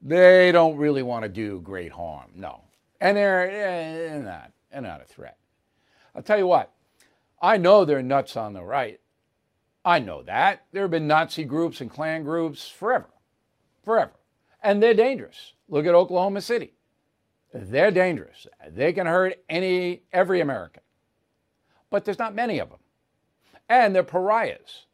They 0.00 0.50
don't 0.52 0.76
really 0.76 1.02
want 1.02 1.24
to 1.24 1.28
do 1.28 1.60
great 1.60 1.92
harm. 1.92 2.30
No. 2.34 2.62
And 3.00 3.16
they're, 3.16 3.50
eh, 3.50 4.08
they're 4.08 4.22
not, 4.22 4.52
they're 4.72 4.80
not 4.80 5.02
a 5.02 5.04
threat. 5.04 5.36
I'll 6.14 6.22
tell 6.22 6.38
you 6.38 6.46
what, 6.46 6.72
I 7.42 7.58
know 7.58 7.84
they're 7.84 8.02
nuts 8.02 8.36
on 8.36 8.54
the 8.54 8.64
right. 8.64 9.00
I 9.84 9.98
know 9.98 10.22
that. 10.22 10.64
There 10.72 10.82
have 10.82 10.90
been 10.90 11.06
Nazi 11.06 11.44
groups 11.44 11.80
and 11.80 11.90
Klan 11.90 12.24
groups 12.24 12.68
forever, 12.68 13.10
forever. 13.84 14.12
And 14.62 14.82
they're 14.82 14.94
dangerous. 14.94 15.52
Look 15.68 15.86
at 15.86 15.94
Oklahoma 15.94 16.40
City. 16.40 16.72
They're 17.52 17.90
dangerous. 17.90 18.46
They 18.68 18.92
can 18.92 19.06
hurt 19.06 19.34
any 19.48 20.02
every 20.12 20.40
American. 20.40 20.82
But 21.90 22.04
there's 22.04 22.18
not 22.18 22.34
many 22.34 22.58
of 22.58 22.70
them. 22.70 22.80
And 23.68 23.94
they're 23.94 24.02
pariahs. 24.02 24.86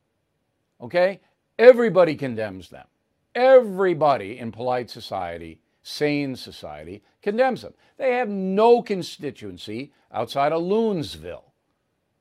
Okay? 0.81 1.21
Everybody 1.59 2.15
condemns 2.15 2.71
them. 2.71 2.87
Everybody 3.35 4.39
in 4.39 4.53
polite 4.53 4.91
society, 4.91 5.61
sane 5.83 6.37
society, 6.37 7.03
condemns 7.23 7.63
them. 7.63 7.75
They 7.97 8.15
have 8.15 8.29
no 8.29 8.83
constituency 8.83 9.93
outside 10.13 10.53
of 10.53 10.63
Loonsville. 10.63 11.45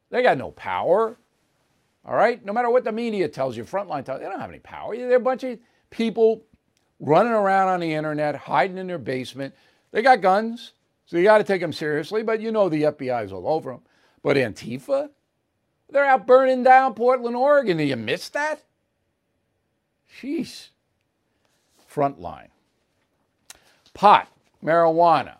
They 0.09 0.23
got 0.23 0.37
no 0.37 0.51
power. 0.51 1.17
All 2.05 2.15
right? 2.15 2.43
No 2.43 2.53
matter 2.53 2.69
what 2.69 2.83
the 2.83 2.91
media 2.91 3.27
tells 3.27 3.55
you, 3.55 3.63
Frontline 3.63 4.05
tells 4.05 4.19
you, 4.19 4.25
they 4.25 4.31
don't 4.31 4.39
have 4.39 4.49
any 4.49 4.59
power. 4.59 4.95
They're 4.95 5.15
a 5.15 5.19
bunch 5.19 5.43
of 5.43 5.59
people 5.89 6.43
running 6.99 7.33
around 7.33 7.67
on 7.69 7.79
the 7.79 7.93
internet, 7.93 8.35
hiding 8.35 8.77
in 8.77 8.87
their 8.87 8.97
basement, 8.97 9.53
they 9.91 10.01
got 10.01 10.21
guns, 10.21 10.73
so 11.05 11.17
you 11.17 11.23
got 11.23 11.39
to 11.39 11.43
take 11.43 11.61
them 11.61 11.73
seriously, 11.73 12.23
but 12.23 12.39
you 12.39 12.51
know 12.51 12.69
the 12.69 12.83
FBI's 12.83 13.33
all 13.33 13.47
over 13.47 13.71
them. 13.71 13.81
But 14.23 14.37
Antifa? 14.37 15.09
They're 15.89 16.05
out 16.05 16.25
burning 16.25 16.63
down 16.63 16.93
Portland, 16.93 17.35
Oregon. 17.35 17.77
Do 17.77 17.83
you 17.83 17.97
miss 17.97 18.29
that? 18.29 18.63
Jeez. 20.21 20.69
Frontline. 21.93 22.47
Pot, 23.93 24.29
marijuana. 24.63 25.35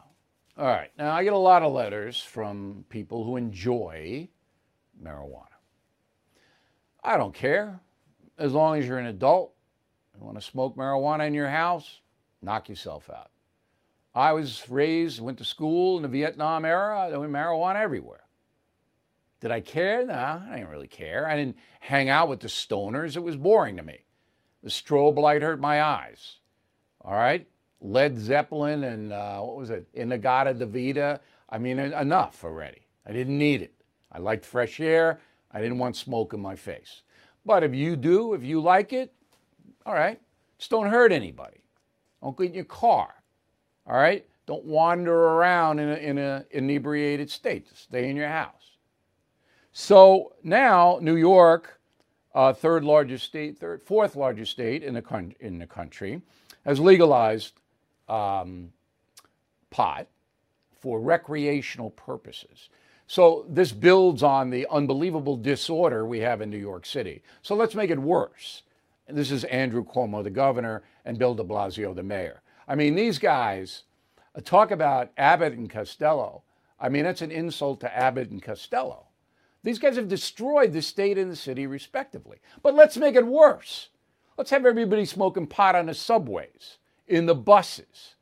All 0.58 0.66
right. 0.66 0.92
Now, 0.98 1.14
I 1.14 1.24
get 1.24 1.34
a 1.34 1.38
lot 1.38 1.64
of 1.64 1.72
letters 1.72 2.22
from 2.22 2.84
people 2.90 3.24
who 3.24 3.38
enjoy 3.38 4.28
marijuana. 5.02 5.48
I 7.04 7.18
don't 7.18 7.34
care. 7.34 7.80
As 8.38 8.52
long 8.52 8.78
as 8.78 8.86
you're 8.86 9.00
an 9.00 9.06
adult, 9.06 9.54
you 10.20 10.26
want 10.26 10.38
to 10.38 10.42
smoke 10.46 10.76
marijuana 10.76 11.28
in 11.28 11.34
your 11.34 11.50
house, 11.50 12.02
knock 12.42 12.68
yourself 12.70 13.10
out. 13.10 13.32
I 14.14 14.34
was 14.34 14.70
raised, 14.70 15.22
went 15.22 15.38
to 15.38 15.46
school 15.46 15.98
in 15.98 16.04
the 16.04 16.10
Vietnam 16.10 16.66
era. 16.66 17.08
There 17.10 17.20
was 17.20 17.30
marijuana 17.30 17.78
everywhere. 17.78 18.24
Did 19.40 19.52
I 19.52 19.62
care? 19.62 20.06
No, 20.06 20.14
I 20.14 20.58
didn't 20.58 20.70
really 20.70 20.88
care. 20.88 21.28
I 21.28 21.36
didn't 21.36 21.58
hang 21.80 22.10
out 22.10 22.30
with 22.30 22.42
the 22.42 22.48
stoners. 22.48 23.16
It 23.16 23.24
was 23.24 23.36
boring 23.36 23.78
to 23.78 23.84
me. 23.84 24.06
The 24.64 24.70
strobe 24.70 25.18
light 25.18 25.42
hurt 25.42 25.60
my 25.60 25.82
eyes. 25.82 26.38
All 27.02 27.14
right? 27.14 27.48
Led 27.80 28.20
Zeppelin 28.20 28.84
and 28.84 29.12
uh, 29.12 29.40
what 29.40 29.56
was 29.56 29.72
it? 29.72 29.88
In-A-Gadda-Da-Vida. 29.94 31.20
I 31.50 31.58
mean, 31.58 31.80
enough 31.80 32.44
already. 32.44 32.86
I 33.08 33.14
didn't 33.14 33.38
need 33.38 33.62
it. 33.64 33.74
I 34.12 34.20
liked 34.20 34.46
fresh 34.46 34.80
air. 34.80 35.20
I 35.52 35.60
didn't 35.60 35.80
want 35.80 35.96
smoke 35.96 36.34
in 36.34 36.40
my 36.40 36.56
face. 36.56 37.02
But 37.46 37.64
if 37.64 37.74
you 37.74 37.96
do, 37.96 38.34
if 38.34 38.44
you 38.44 38.62
like 38.62 38.94
it, 38.94 39.14
all 39.86 39.96
right, 39.96 40.22
just 40.60 40.70
don't 40.70 40.90
hurt 40.90 41.12
anybody. 41.12 41.64
Don't 42.22 42.38
get 42.38 42.48
in 42.48 42.54
your 42.54 42.66
car. 42.66 43.16
All 43.88 43.96
right? 43.96 44.26
Don't 44.46 44.66
wander 44.66 45.14
around 45.14 45.80
in 45.80 45.90
an 45.90 45.98
in 45.98 46.18
a 46.18 46.46
inebriated 46.52 47.30
state. 47.30 47.68
Stay 47.74 48.10
in 48.10 48.16
your 48.16 48.28
house. 48.28 48.72
So 49.72 50.34
now 50.44 51.00
New 51.02 51.16
York, 51.16 51.80
uh, 52.36 52.54
third 52.54 52.84
largest 52.84 53.26
state, 53.26 53.58
third, 53.58 53.82
fourth 53.82 54.16
largest 54.16 54.52
state 54.52 54.84
in 54.84 54.94
the, 54.94 55.02
con- 55.02 55.36
in 55.40 55.60
the 55.60 55.68
country, 55.68 56.22
has 56.66 56.80
legalized 56.80 57.54
um, 58.10 58.72
pot 59.70 60.08
for 60.80 61.00
recreational 61.00 61.92
purposes. 61.92 62.70
So 63.08 63.46
this 63.50 63.72
builds 63.72 64.24
on 64.24 64.50
the 64.50 64.68
unbelievable 64.70 65.38
disorder 65.38 66.06
we 66.06 66.20
have 66.20 66.42
in 66.42 66.50
New 66.50 66.58
York 66.58 66.86
City. 66.86 67.22
So 67.42 67.56
let's 67.56 67.76
make 67.76 67.90
it 67.90 68.00
worse. 68.00 68.64
This 69.08 69.32
is 69.32 69.44
Andrew 69.46 69.84
Cuomo, 69.84 70.24
the 70.24 70.30
governor, 70.30 70.84
and 71.06 71.18
Bill 71.18 71.34
de 71.36 71.44
Blasio, 71.44 71.94
the 71.96 72.04
mayor. 72.04 72.42
I 72.68 72.76
mean, 72.76 72.96
these 72.96 73.20
guys 73.20 73.84
Uh, 74.34 74.40
talk 74.40 74.72
about 74.72 75.12
Abbott 75.18 75.54
and 75.54 75.70
Costello. 75.70 76.44
I 76.80 76.88
mean, 76.88 77.04
that's 77.04 77.22
an 77.22 77.32
insult 77.32 77.82
to 77.82 77.94
Abbott 77.94 78.30
and 78.30 78.42
Costello. 78.42 79.08
These 79.62 79.78
guys 79.78 79.98
have 79.98 80.08
destroyed 80.08 80.72
the 80.72 80.82
state 80.82 81.18
and 81.18 81.30
the 81.30 81.36
city, 81.36 81.68
respectively. 81.68 82.40
But 82.64 82.74
let's 82.74 82.96
make 82.96 83.16
it 83.16 83.28
worse. 83.28 83.90
Let's 84.38 84.52
have 84.52 84.66
everybody 84.66 85.06
smoking 85.06 85.48
pot 85.48 85.76
on 85.76 85.88
the 85.88 85.94
subways, 85.94 86.78
in 87.08 87.26
the 87.26 87.36
buses. 87.36 88.16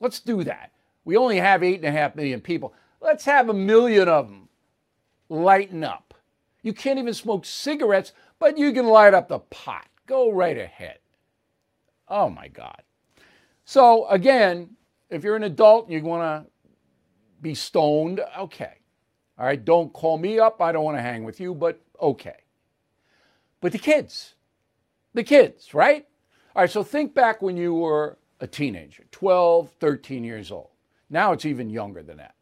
Let's 0.00 0.20
do 0.20 0.42
that. 0.44 0.72
We 1.04 1.18
only 1.18 1.36
have 1.36 1.62
eight 1.62 1.80
and 1.84 1.94
a 1.94 1.98
half 2.00 2.16
million 2.16 2.40
people. 2.40 2.72
Let's 3.00 3.26
have 3.26 3.50
a 3.50 3.54
million 3.54 4.08
of 4.08 4.28
them 4.28 4.48
lighten 5.28 5.84
up. 5.84 6.14
You 6.62 6.72
can't 6.72 6.98
even 6.98 7.14
smoke 7.14 7.44
cigarettes, 7.44 8.12
but 8.38 8.56
you 8.56 8.72
can 8.72 8.86
light 8.86 9.12
up 9.12 9.28
the 9.28 9.40
pot. 9.40 9.86
Go 10.06 10.32
right 10.32 10.56
ahead. 10.56 10.98
Oh 12.08 12.30
my 12.30 12.48
God. 12.48 12.82
So, 13.64 14.06
again, 14.08 14.70
if 15.10 15.24
you're 15.24 15.36
an 15.36 15.44
adult 15.44 15.86
and 15.86 15.92
you 15.92 16.02
want 16.02 16.22
to 16.22 16.50
be 17.40 17.54
stoned, 17.54 18.20
okay. 18.38 18.78
All 19.38 19.46
right, 19.46 19.62
don't 19.62 19.92
call 19.92 20.18
me 20.18 20.38
up. 20.38 20.60
I 20.60 20.72
don't 20.72 20.84
want 20.84 20.96
to 20.96 21.02
hang 21.02 21.24
with 21.24 21.40
you, 21.40 21.54
but 21.54 21.80
okay. 22.00 22.42
But 23.60 23.72
the 23.72 23.78
kids, 23.78 24.34
the 25.14 25.24
kids, 25.24 25.74
right? 25.74 26.06
All 26.54 26.62
right, 26.62 26.70
so 26.70 26.82
think 26.82 27.14
back 27.14 27.40
when 27.42 27.56
you 27.56 27.74
were 27.74 28.18
a 28.40 28.46
teenager, 28.46 29.04
12, 29.10 29.70
13 29.80 30.24
years 30.24 30.50
old. 30.50 30.70
Now 31.08 31.32
it's 31.32 31.44
even 31.44 31.70
younger 31.70 32.02
than 32.02 32.16
that. 32.18 32.34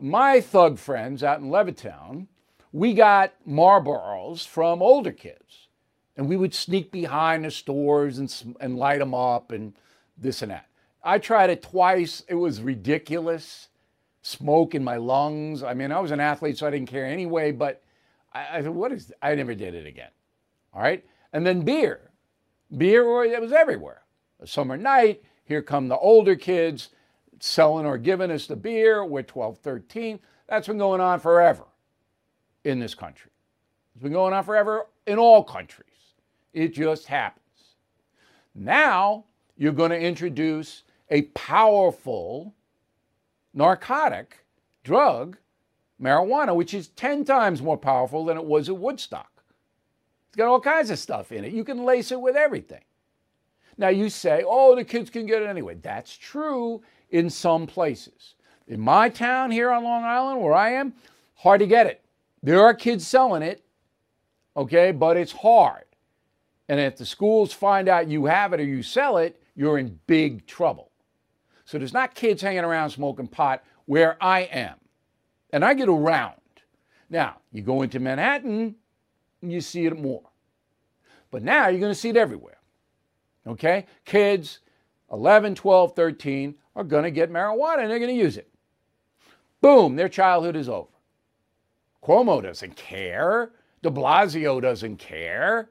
My 0.00 0.40
thug 0.40 0.78
friends 0.78 1.22
out 1.22 1.40
in 1.40 1.48
Levittown, 1.50 2.26
we 2.72 2.94
got 2.94 3.32
Marlboros 3.48 4.46
from 4.46 4.82
older 4.82 5.12
kids. 5.12 5.68
And 6.16 6.28
we 6.28 6.36
would 6.36 6.54
sneak 6.54 6.92
behind 6.92 7.44
the 7.44 7.50
stores 7.50 8.18
and, 8.18 8.56
and 8.60 8.76
light 8.76 9.00
them 9.00 9.14
up 9.14 9.50
and 9.50 9.74
this 10.16 10.42
and 10.42 10.50
that. 10.50 10.66
I 11.02 11.18
tried 11.18 11.50
it 11.50 11.62
twice. 11.62 12.22
It 12.28 12.34
was 12.34 12.62
ridiculous. 12.62 13.68
Smoke 14.22 14.74
in 14.74 14.82
my 14.82 14.96
lungs. 14.96 15.62
I 15.62 15.74
mean, 15.74 15.92
I 15.92 16.00
was 16.00 16.10
an 16.10 16.20
athlete, 16.20 16.56
so 16.56 16.66
I 16.66 16.70
didn't 16.70 16.88
care 16.88 17.04
anyway, 17.04 17.52
but 17.52 17.82
I, 18.32 18.58
I 18.58 18.62
said, 18.62 18.70
what 18.70 18.92
is, 18.92 19.12
I 19.20 19.34
never 19.34 19.54
did 19.54 19.74
it 19.74 19.86
again. 19.86 20.10
All 20.72 20.80
right. 20.80 21.04
And 21.32 21.46
then 21.46 21.62
beer. 21.62 22.10
Beer, 22.76 23.24
it 23.24 23.40
was 23.40 23.52
everywhere. 23.52 24.02
A 24.40 24.46
summer 24.46 24.76
night, 24.76 25.22
here 25.44 25.62
come 25.62 25.88
the 25.88 25.98
older 25.98 26.36
kids 26.36 26.88
selling 27.38 27.86
or 27.86 27.98
giving 27.98 28.30
us 28.30 28.46
the 28.46 28.56
beer. 28.56 29.04
We're 29.04 29.22
12, 29.22 29.58
13. 29.58 30.18
That's 30.48 30.66
been 30.66 30.78
going 30.78 31.00
on 31.00 31.20
forever 31.20 31.64
in 32.64 32.78
this 32.78 32.94
country. 32.94 33.30
It's 33.94 34.02
been 34.02 34.12
going 34.12 34.32
on 34.32 34.44
forever 34.44 34.86
in 35.06 35.18
all 35.18 35.44
countries. 35.44 35.88
It 36.52 36.74
just 36.74 37.06
happens. 37.06 37.44
Now 38.54 39.24
you're 39.56 39.72
going 39.72 39.90
to 39.90 40.00
introduce 40.00 40.82
a 41.10 41.22
powerful 41.22 42.54
narcotic 43.52 44.44
drug, 44.82 45.36
marijuana, 46.00 46.54
which 46.54 46.74
is 46.74 46.88
10 46.88 47.24
times 47.24 47.62
more 47.62 47.78
powerful 47.78 48.24
than 48.24 48.36
it 48.36 48.44
was 48.44 48.68
at 48.68 48.76
Woodstock. 48.76 49.30
It's 50.28 50.36
got 50.36 50.48
all 50.48 50.60
kinds 50.60 50.90
of 50.90 50.98
stuff 50.98 51.30
in 51.30 51.44
it. 51.44 51.52
You 51.52 51.64
can 51.64 51.84
lace 51.84 52.10
it 52.10 52.20
with 52.20 52.36
everything. 52.36 52.82
Now 53.78 53.88
you 53.88 54.08
say, 54.08 54.44
oh, 54.46 54.74
the 54.74 54.84
kids 54.84 55.10
can 55.10 55.26
get 55.26 55.42
it 55.42 55.48
anyway. 55.48 55.76
That's 55.80 56.16
true 56.16 56.82
in 57.10 57.30
some 57.30 57.66
places. 57.66 58.34
In 58.66 58.80
my 58.80 59.08
town 59.08 59.50
here 59.50 59.70
on 59.70 59.84
Long 59.84 60.04
Island, 60.04 60.40
where 60.40 60.54
I 60.54 60.70
am, 60.70 60.94
hard 61.34 61.60
to 61.60 61.66
get 61.66 61.86
it. 61.86 62.02
There 62.42 62.60
are 62.60 62.74
kids 62.74 63.06
selling 63.06 63.42
it, 63.42 63.64
okay, 64.56 64.90
but 64.90 65.16
it's 65.16 65.32
hard. 65.32 65.84
And 66.68 66.80
if 66.80 66.96
the 66.96 67.06
schools 67.06 67.52
find 67.52 67.88
out 67.88 68.08
you 68.08 68.26
have 68.26 68.52
it 68.52 68.60
or 68.60 68.64
you 68.64 68.82
sell 68.82 69.18
it, 69.18 69.40
you're 69.54 69.78
in 69.78 69.98
big 70.06 70.46
trouble. 70.46 70.90
So 71.64 71.78
there's 71.78 71.92
not 71.92 72.14
kids 72.14 72.42
hanging 72.42 72.64
around 72.64 72.90
smoking 72.90 73.26
pot 73.26 73.64
where 73.86 74.16
I 74.20 74.40
am. 74.40 74.76
And 75.52 75.64
I 75.64 75.74
get 75.74 75.88
around. 75.88 76.34
Now, 77.08 77.36
you 77.52 77.62
go 77.62 77.82
into 77.82 78.00
Manhattan, 78.00 78.74
and 79.40 79.52
you 79.52 79.60
see 79.60 79.86
it 79.86 79.98
more. 79.98 80.22
But 81.30 81.42
now 81.42 81.68
you're 81.68 81.80
going 81.80 81.92
to 81.92 81.98
see 81.98 82.08
it 82.08 82.16
everywhere. 82.16 82.58
Okay? 83.46 83.86
Kids 84.04 84.60
11, 85.12 85.54
12, 85.54 85.94
13 85.94 86.54
are 86.76 86.84
going 86.84 87.04
to 87.04 87.10
get 87.10 87.30
marijuana 87.30 87.82
and 87.82 87.90
they're 87.90 87.98
going 87.98 88.16
to 88.16 88.22
use 88.22 88.36
it. 88.36 88.48
Boom, 89.60 89.96
their 89.96 90.08
childhood 90.08 90.56
is 90.56 90.68
over. 90.68 90.88
Cuomo 92.02 92.42
doesn't 92.42 92.76
care. 92.76 93.52
De 93.82 93.90
Blasio 93.90 94.60
doesn't 94.60 94.96
care. 94.96 95.68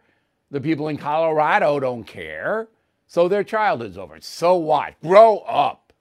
The 0.51 0.61
people 0.61 0.87
in 0.87 0.97
Colorado 0.97 1.79
don't 1.79 2.03
care. 2.03 2.67
So 3.07 3.27
their 3.27 3.43
childhood's 3.43 3.97
over. 3.97 4.17
So 4.21 4.55
what? 4.55 4.99
Grow 5.01 5.39
up. 5.39 5.93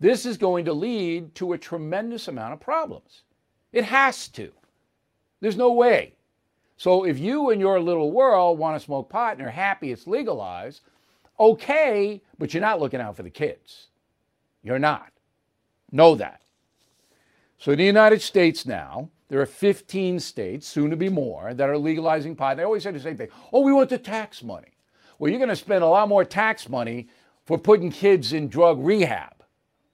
This 0.00 0.24
is 0.24 0.36
going 0.36 0.64
to 0.66 0.72
lead 0.72 1.34
to 1.36 1.52
a 1.52 1.58
tremendous 1.58 2.28
amount 2.28 2.52
of 2.52 2.60
problems. 2.60 3.22
It 3.72 3.84
has 3.84 4.28
to. 4.28 4.52
There's 5.40 5.56
no 5.56 5.72
way. 5.72 6.14
So 6.76 7.04
if 7.04 7.18
you 7.18 7.50
in 7.50 7.58
your 7.58 7.80
little 7.80 8.12
world 8.12 8.58
want 8.58 8.78
to 8.78 8.84
smoke 8.84 9.08
pot 9.08 9.36
and 9.36 9.46
are 9.46 9.50
happy 9.50 9.90
it's 9.90 10.06
legalized, 10.06 10.82
okay, 11.38 12.22
but 12.38 12.54
you're 12.54 12.60
not 12.60 12.80
looking 12.80 13.00
out 13.00 13.16
for 13.16 13.24
the 13.24 13.30
kids. 13.30 13.88
You're 14.62 14.78
not. 14.78 15.10
Know 15.90 16.14
that. 16.14 16.42
So 17.58 17.72
in 17.72 17.78
the 17.78 17.84
United 17.84 18.22
States 18.22 18.64
now, 18.64 19.10
there 19.28 19.40
are 19.40 19.46
15 19.46 20.20
states, 20.20 20.66
soon 20.66 20.90
to 20.90 20.96
be 20.96 21.08
more, 21.08 21.52
that 21.52 21.68
are 21.68 21.76
legalizing 21.76 22.36
pot. 22.36 22.56
They 22.56 22.62
always 22.62 22.84
say 22.84 22.92
the 22.92 23.00
same 23.00 23.16
thing. 23.16 23.28
Oh, 23.52 23.60
we 23.60 23.72
want 23.72 23.90
the 23.90 23.98
tax 23.98 24.42
money. 24.42 24.77
Well, 25.18 25.30
you're 25.30 25.38
going 25.38 25.48
to 25.48 25.56
spend 25.56 25.82
a 25.82 25.88
lot 25.88 26.08
more 26.08 26.24
tax 26.24 26.68
money 26.68 27.08
for 27.44 27.58
putting 27.58 27.90
kids 27.90 28.32
in 28.32 28.48
drug 28.48 28.78
rehab, 28.84 29.42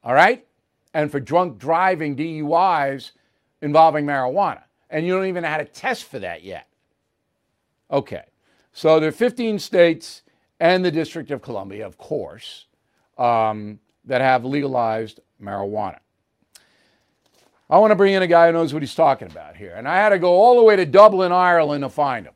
all 0.02 0.14
right? 0.14 0.46
And 0.92 1.10
for 1.10 1.20
drunk 1.20 1.58
driving 1.58 2.16
DUIs 2.16 3.12
involving 3.62 4.04
marijuana. 4.04 4.62
And 4.90 5.06
you 5.06 5.14
don't 5.14 5.26
even 5.26 5.44
how 5.44 5.56
to 5.56 5.64
test 5.64 6.04
for 6.04 6.18
that 6.18 6.44
yet. 6.44 6.68
Okay. 7.90 8.24
So 8.72 9.00
there 9.00 9.08
are 9.08 9.12
15 9.12 9.58
states 9.58 10.22
and 10.60 10.84
the 10.84 10.90
District 10.90 11.30
of 11.30 11.42
Columbia, 11.42 11.86
of 11.86 11.98
course, 11.98 12.66
um, 13.18 13.78
that 14.04 14.20
have 14.20 14.44
legalized 14.44 15.20
marijuana. 15.40 15.98
I 17.70 17.78
want 17.78 17.92
to 17.92 17.96
bring 17.96 18.14
in 18.14 18.22
a 18.22 18.26
guy 18.26 18.46
who 18.46 18.52
knows 18.52 18.74
what 18.74 18.82
he's 18.82 18.94
talking 18.94 19.28
about 19.28 19.56
here. 19.56 19.74
And 19.74 19.88
I 19.88 19.96
had 19.96 20.10
to 20.10 20.18
go 20.18 20.32
all 20.32 20.56
the 20.56 20.62
way 20.62 20.76
to 20.76 20.84
Dublin, 20.84 21.32
Ireland 21.32 21.82
to 21.82 21.88
find 21.88 22.26
him. 22.26 22.34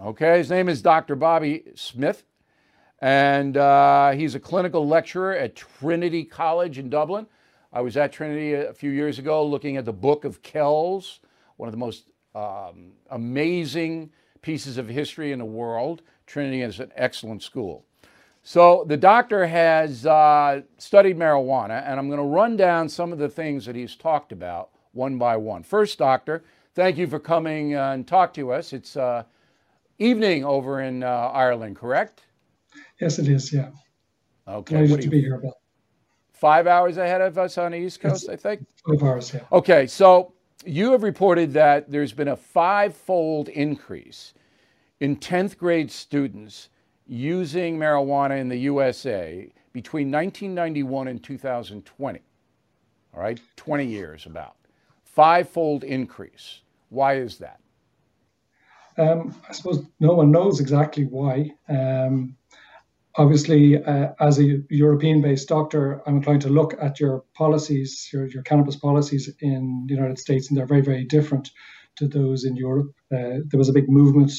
Okay, 0.00 0.38
his 0.38 0.48
name 0.48 0.68
is 0.68 0.80
Dr. 0.80 1.14
Bobby 1.14 1.64
Smyth, 1.74 2.24
and 3.00 3.56
uh, 3.56 4.10
he's 4.10 4.34
a 4.34 4.40
clinical 4.40 4.86
lecturer 4.86 5.34
at 5.34 5.56
Trinity 5.56 6.24
College 6.24 6.78
in 6.78 6.90
Dublin. 6.90 7.26
I 7.72 7.80
was 7.80 7.96
at 7.96 8.12
Trinity 8.12 8.54
a 8.54 8.74
few 8.74 8.90
years 8.90 9.18
ago 9.18 9.46
looking 9.46 9.76
at 9.76 9.84
the 9.84 9.92
Book 9.92 10.24
of 10.24 10.42
Kells, 10.42 11.20
one 11.56 11.68
of 11.68 11.72
the 11.72 11.78
most 11.78 12.10
um, 12.34 12.92
amazing 13.10 14.10
pieces 14.42 14.76
of 14.76 14.88
history 14.88 15.32
in 15.32 15.38
the 15.38 15.44
world. 15.44 16.02
Trinity 16.26 16.62
is 16.62 16.80
an 16.80 16.92
excellent 16.96 17.42
school. 17.42 17.84
So 18.42 18.84
the 18.86 18.96
doctor 18.96 19.46
has 19.46 20.06
uh, 20.06 20.62
studied 20.78 21.18
marijuana, 21.18 21.82
and 21.86 21.98
I'm 21.98 22.08
going 22.08 22.20
to 22.20 22.24
run 22.24 22.56
down 22.56 22.88
some 22.88 23.12
of 23.12 23.18
the 23.18 23.28
things 23.28 23.66
that 23.66 23.76
he's 23.76 23.96
talked 23.96 24.32
about 24.32 24.70
one 24.92 25.18
by 25.18 25.36
one. 25.36 25.62
First, 25.62 25.98
doctor, 25.98 26.42
thank 26.74 26.96
you 26.96 27.06
for 27.06 27.18
coming 27.18 27.74
uh, 27.74 27.92
and 27.92 28.06
talk 28.06 28.32
to 28.34 28.52
us. 28.52 28.72
It's 28.72 28.96
uh, 28.96 29.24
evening 29.98 30.44
over 30.44 30.80
in 30.80 31.02
uh, 31.02 31.06
Ireland, 31.34 31.76
correct? 31.76 32.22
Yes, 33.00 33.18
it 33.18 33.28
is. 33.28 33.52
Yeah. 33.52 33.70
Okay. 34.46 34.76
Pleasure 34.76 34.98
to 34.98 35.08
be 35.08 35.20
here. 35.20 35.36
About 35.36 35.54
five 36.32 36.66
hours 36.66 36.96
ahead 36.96 37.20
of 37.20 37.38
us 37.38 37.58
on 37.58 37.72
the 37.72 37.78
East 37.78 38.00
Coast, 38.00 38.28
I 38.28 38.36
think. 38.36 38.66
Five 38.86 39.02
hours. 39.02 39.34
Yeah. 39.34 39.40
Okay, 39.52 39.86
so 39.86 40.32
you 40.64 40.92
have 40.92 41.02
reported 41.02 41.52
that 41.54 41.90
there's 41.90 42.12
been 42.12 42.28
a 42.28 42.36
five-fold 42.36 43.48
increase 43.48 44.34
in 45.00 45.16
10th 45.16 45.56
grade 45.56 45.90
students 45.90 46.68
using 47.06 47.78
marijuana 47.78 48.38
in 48.40 48.48
the 48.48 48.56
USA 48.56 49.50
between 49.72 50.10
1991 50.10 51.08
and 51.08 51.22
2020. 51.22 52.20
All 53.14 53.20
right, 53.20 53.40
20 53.56 53.86
years 53.86 54.26
about. 54.26 54.56
Five-fold 55.04 55.84
increase. 55.84 56.60
Why 56.90 57.16
is 57.16 57.38
that? 57.38 57.60
Um, 58.98 59.34
I 59.48 59.52
suppose 59.52 59.84
no 60.00 60.12
one 60.14 60.30
knows 60.30 60.60
exactly 60.60 61.04
why. 61.04 61.52
Um, 61.68 62.36
obviously, 63.16 63.82
uh, 63.82 64.08
as 64.20 64.38
a 64.38 64.58
European-based 64.70 65.48
doctor, 65.48 66.02
I'm 66.06 66.16
inclined 66.16 66.42
to 66.42 66.48
look 66.48 66.74
at 66.80 67.00
your 67.00 67.24
policies, 67.34 68.08
your, 68.12 68.26
your 68.26 68.42
cannabis 68.42 68.76
policies 68.76 69.32
in 69.40 69.84
the 69.88 69.94
United 69.94 70.18
States, 70.18 70.48
and 70.48 70.56
they're 70.56 70.66
very, 70.66 70.82
very 70.82 71.04
different 71.04 71.50
to 71.96 72.08
those 72.08 72.44
in 72.44 72.56
Europe. 72.56 72.92
Uh, 73.12 73.42
there 73.46 73.58
was 73.58 73.68
a 73.68 73.74
big 73.74 73.88
movement 73.88 74.32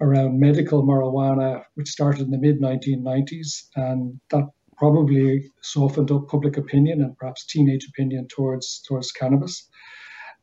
around 0.00 0.40
medical 0.40 0.82
marijuana, 0.82 1.62
which 1.74 1.88
started 1.88 2.22
in 2.22 2.30
the 2.30 2.38
mid 2.38 2.60
1990s, 2.60 3.68
and 3.76 4.20
that 4.30 4.44
probably 4.76 5.44
softened 5.60 6.10
up 6.10 6.26
public 6.28 6.56
opinion 6.56 7.00
and 7.02 7.16
perhaps 7.16 7.46
teenage 7.46 7.86
opinion 7.88 8.26
towards 8.28 8.82
towards 8.88 9.12
cannabis. 9.12 9.68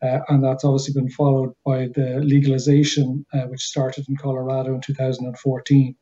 Uh, 0.01 0.19
and 0.29 0.41
that's 0.41 0.63
obviously 0.63 0.93
been 0.93 1.09
followed 1.09 1.51
by 1.65 1.87
the 1.93 2.21
legalization, 2.23 3.25
uh, 3.33 3.41
which 3.47 3.61
started 3.61 4.05
in 4.07 4.15
Colorado 4.15 4.73
in 4.73 4.79
2014. 4.79 5.95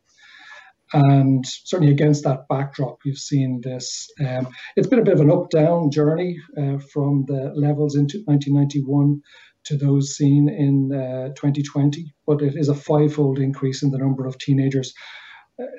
And 0.93 1.45
certainly 1.45 1.91
against 1.91 2.23
that 2.23 2.47
backdrop, 2.47 3.00
you've 3.04 3.17
seen 3.17 3.62
this. 3.62 4.10
Um, 4.19 4.47
it's 4.76 4.88
been 4.88 5.00
a 5.00 5.04
bit 5.04 5.15
of 5.15 5.21
an 5.21 5.32
up 5.32 5.50
down 5.50 5.91
journey 5.91 6.39
uh, 6.58 6.78
from 6.78 7.26
the 7.28 7.52
levels 7.56 7.95
into 7.95 8.21
1991 8.26 9.21
to 9.65 9.78
those 9.78 10.15
seen 10.15 10.47
in 10.47 10.93
uh, 10.93 11.30
2020, 11.30 12.13
but 12.26 12.41
it 12.41 12.56
is 12.56 12.69
a 12.69 12.76
fivefold 12.76 13.38
increase 13.39 13.84
in 13.84 13.91
the 13.91 13.97
number 13.97 14.26
of 14.26 14.38
teenagers, 14.38 14.93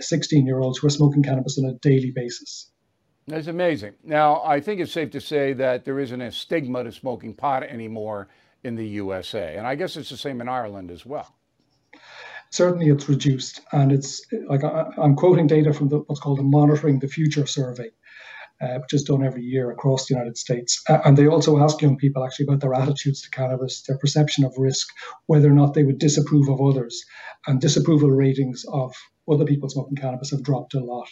16 0.01 0.47
year 0.47 0.61
olds, 0.61 0.79
who 0.79 0.87
are 0.87 0.91
smoking 0.91 1.23
cannabis 1.23 1.59
on 1.59 1.71
a 1.71 1.79
daily 1.79 2.13
basis. 2.15 2.71
That's 3.27 3.47
amazing. 3.47 3.95
Now, 4.05 4.43
I 4.45 4.61
think 4.61 4.81
it's 4.81 4.93
safe 4.93 5.11
to 5.11 5.21
say 5.21 5.53
that 5.55 5.85
there 5.85 5.99
isn't 5.99 6.21
a 6.21 6.33
stigma 6.33 6.85
to 6.85 6.93
smoking 6.93 7.35
pot 7.35 7.63
anymore 7.63 8.29
in 8.65 8.75
the 8.75 8.87
USA. 8.87 9.57
And 9.57 9.67
I 9.67 9.75
guess 9.75 9.97
it's 9.97 10.11
the 10.11 10.17
same 10.17 10.41
in 10.41 10.49
Ireland 10.49 10.91
as 10.91 11.07
well 11.07 11.38
certainly 12.51 12.89
it's 12.89 13.09
reduced. 13.09 13.61
And 13.73 13.93
it's 13.93 14.25
like 14.49 14.65
I, 14.65 14.87
am 14.99 15.17
quoting 15.17 15.47
data 15.47 15.73
from 15.73 15.89
the, 15.89 15.99
what's 15.99 16.21
called 16.21 16.39
the 16.39 16.45
Monitoring 16.45 16.99
the 16.99 17.09
Future 17.09 17.47
survey, 17.47 17.91
uh, 18.61 18.79
which 18.79 18.93
is 18.93 19.05
done 19.05 19.25
every 19.25 19.43
year 19.43 19.71
across 19.71 20.07
the 20.07 20.15
United 20.15 20.37
States. 20.37 20.83
Uh, 20.89 20.99
and 21.05 21.17
they 21.17 21.27
also 21.27 21.59
ask 21.59 21.81
young 21.81 21.97
people 21.97 22.25
actually 22.25 22.47
about 22.47 22.61
their 22.61 22.75
attitudes 22.75 23.23
to 23.23 23.31
cannabis, 23.31 23.83
their 23.83 23.99
perception 23.99 24.45
of 24.45 24.55
risk, 24.59 24.89
whether 25.27 25.49
or 25.49 25.55
not 25.55 25.75
they 25.75 25.85
would 25.85 25.99
disapprove 25.99 26.49
of 26.49 26.61
others. 26.61 27.05
And 27.47 27.61
disapproval 27.61 28.11
ratings 28.11 28.65
of 28.73 28.95
other 29.31 29.45
people 29.45 29.69
smoking 29.69 29.97
cannabis 29.97 30.31
have 30.31 30.43
dropped 30.43 30.75
a 30.75 30.85
lot. 30.85 31.09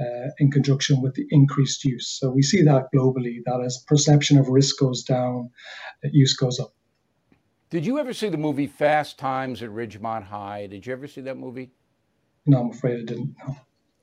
Uh, 0.00 0.30
in 0.38 0.48
conjunction 0.48 1.02
with 1.02 1.12
the 1.14 1.26
increased 1.30 1.84
use. 1.84 2.06
So 2.20 2.30
we 2.30 2.40
see 2.40 2.62
that 2.62 2.84
globally, 2.94 3.38
that 3.46 3.60
as 3.66 3.82
perception 3.88 4.38
of 4.38 4.46
risk 4.46 4.78
goes 4.78 5.02
down, 5.02 5.50
use 6.04 6.36
goes 6.36 6.60
up. 6.60 6.72
Did 7.70 7.84
you 7.84 7.98
ever 7.98 8.14
see 8.14 8.30
the 8.30 8.38
movie 8.38 8.66
Fast 8.66 9.18
Times 9.18 9.62
at 9.62 9.68
Ridgemont 9.68 10.24
High? 10.24 10.66
Did 10.66 10.86
you 10.86 10.92
ever 10.94 11.06
see 11.06 11.20
that 11.20 11.36
movie? 11.36 11.70
No, 12.46 12.62
I'm 12.62 12.70
afraid 12.70 13.00
I 13.00 13.04
didn't. 13.04 13.36
No. 13.46 13.56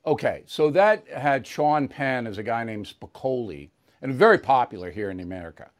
Okay, 0.06 0.44
so 0.46 0.70
that 0.70 1.08
had 1.08 1.44
Sean 1.44 1.88
Penn 1.88 2.28
as 2.28 2.38
a 2.38 2.44
guy 2.44 2.62
named 2.62 2.86
Spicoli, 2.86 3.70
and 4.00 4.14
very 4.14 4.38
popular 4.38 4.92
here 4.92 5.10
in 5.10 5.18
America. 5.18 5.70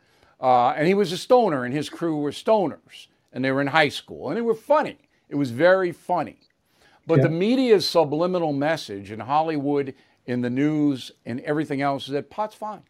Uh, 0.41 0.71
and 0.71 0.89
he 0.89 0.95
was 0.95 1.13
a 1.13 1.17
stoner, 1.17 1.65
and 1.65 1.73
his 1.73 1.89
crew 1.89 2.19
were 2.19 2.33
stoners, 2.33 3.07
and 3.33 3.45
they 3.45 3.53
were 3.53 3.61
in 3.61 3.69
high 3.69 3.89
school, 3.89 4.29
and 4.29 4.37
they 4.37 4.43
were 4.43 4.55
funny. 4.55 4.99
It 5.29 5.37
was 5.37 5.53
very 5.53 5.93
funny. 5.93 6.41
But 7.07 7.19
yeah. 7.19 7.25
the 7.25 7.31
media's 7.31 7.89
subliminal 7.89 8.53
message 8.53 9.13
in 9.13 9.21
Hollywood, 9.21 9.95
in 10.27 10.41
the 10.41 10.51
news, 10.51 11.13
and 11.25 11.39
everything 11.43 11.83
else 11.83 12.07
is 12.07 12.15
that 12.15 12.31
pot's 12.31 12.57
fine. 12.57 12.83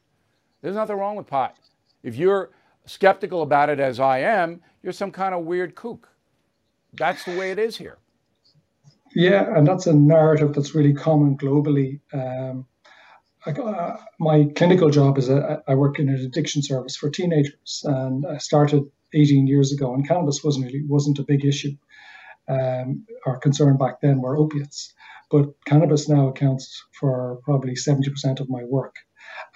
There's 0.62 0.76
nothing 0.76 0.96
wrong 0.96 1.16
with 1.16 1.26
pot. 1.26 1.58
If 2.02 2.16
you're 2.16 2.50
skeptical 2.86 3.42
about 3.42 3.68
it 3.68 3.80
as 3.80 4.00
I 4.00 4.20
am, 4.20 4.62
you're 4.82 4.92
some 4.92 5.10
kind 5.10 5.34
of 5.34 5.44
weird 5.44 5.74
kook. 5.74 6.08
That's 6.94 7.24
the 7.24 7.36
way 7.36 7.50
it 7.50 7.58
is 7.58 7.76
here. 7.76 7.98
Yeah, 9.14 9.56
and 9.56 9.66
that's 9.66 9.86
a 9.86 9.94
narrative 9.94 10.54
that's 10.54 10.74
really 10.74 10.94
common 10.94 11.36
globally. 11.36 12.00
Um, 12.12 12.66
I, 13.46 13.50
uh, 13.52 13.96
my 14.18 14.48
clinical 14.56 14.90
job 14.90 15.18
is 15.18 15.28
a, 15.28 15.62
I 15.68 15.74
work 15.74 15.98
in 15.98 16.08
an 16.08 16.16
addiction 16.16 16.62
service 16.62 16.96
for 16.96 17.10
teenagers, 17.10 17.82
and 17.84 18.26
I 18.26 18.38
started 18.38 18.84
18 19.14 19.46
years 19.46 19.72
ago, 19.72 19.94
and 19.94 20.06
cannabis 20.06 20.42
wasn't 20.42 20.66
really 20.66 20.84
wasn't 20.86 21.18
a 21.18 21.24
big 21.24 21.44
issue. 21.44 21.76
Um, 22.48 23.06
our 23.24 23.38
concern 23.38 23.76
back 23.76 24.00
then 24.00 24.20
were 24.20 24.36
opiates, 24.36 24.92
but 25.30 25.46
cannabis 25.64 26.08
now 26.08 26.28
accounts 26.28 26.84
for 26.98 27.40
probably 27.44 27.74
70% 27.74 28.40
of 28.40 28.48
my 28.48 28.64
work. 28.64 28.96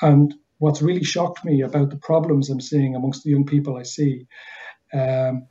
And 0.01 0.35
what's 0.61 0.83
really 0.83 1.03
shocked 1.03 1.45
me 1.45 1.63
about 1.63 1.91
the 1.91 1.97
problems 1.97 2.49
I'm 2.49 2.61
seeing 2.61 2.95
amongst 2.95 3.25
the 3.25 3.31
young 3.31 3.47
people 3.47 3.77
I 3.77 3.83
see, 3.83 4.27
um, 4.93 5.47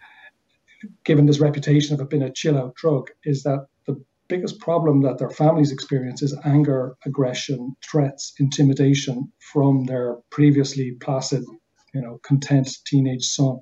given 1.03 1.25
this 1.25 1.39
reputation 1.39 1.93
of 1.93 1.99
it 1.99 2.09
being 2.09 2.23
a 2.23 2.31
chill 2.31 2.57
out 2.57 2.75
drug, 2.75 3.09
is 3.23 3.43
that 3.43 3.65
the 3.87 4.01
biggest 4.27 4.59
problem 4.59 5.01
that 5.01 5.17
their 5.17 5.31
families 5.31 5.71
experience 5.71 6.21
is 6.21 6.37
anger, 6.45 6.95
aggression, 7.05 7.75
threats, 7.83 8.33
intimidation 8.39 9.31
from 9.39 9.85
their 9.85 10.17
previously 10.29 10.91
placid, 11.01 11.43
you 11.93 12.01
know, 12.01 12.19
content 12.23 12.69
teenage 12.85 13.25
son. 13.25 13.59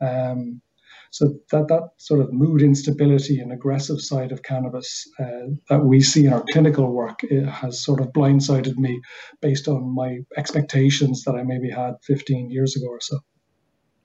Um, 0.00 0.62
so 1.10 1.34
that 1.50 1.68
that 1.68 1.90
sort 1.98 2.20
of 2.20 2.32
mood 2.32 2.62
instability 2.62 3.40
and 3.40 3.52
aggressive 3.52 4.00
side 4.00 4.32
of 4.32 4.42
cannabis 4.42 5.08
uh, 5.20 5.48
that 5.68 5.84
we 5.84 6.00
see 6.00 6.26
in 6.26 6.32
our 6.32 6.44
clinical 6.52 6.90
work 6.92 7.20
has 7.48 7.82
sort 7.82 8.00
of 8.00 8.08
blindsided 8.08 8.76
me 8.76 9.00
based 9.40 9.68
on 9.68 9.94
my 9.94 10.18
expectations 10.36 11.22
that 11.24 11.34
I 11.34 11.42
maybe 11.42 11.70
had 11.70 11.94
15 12.04 12.50
years 12.50 12.76
ago 12.76 12.86
or 12.88 13.00
so. 13.00 13.18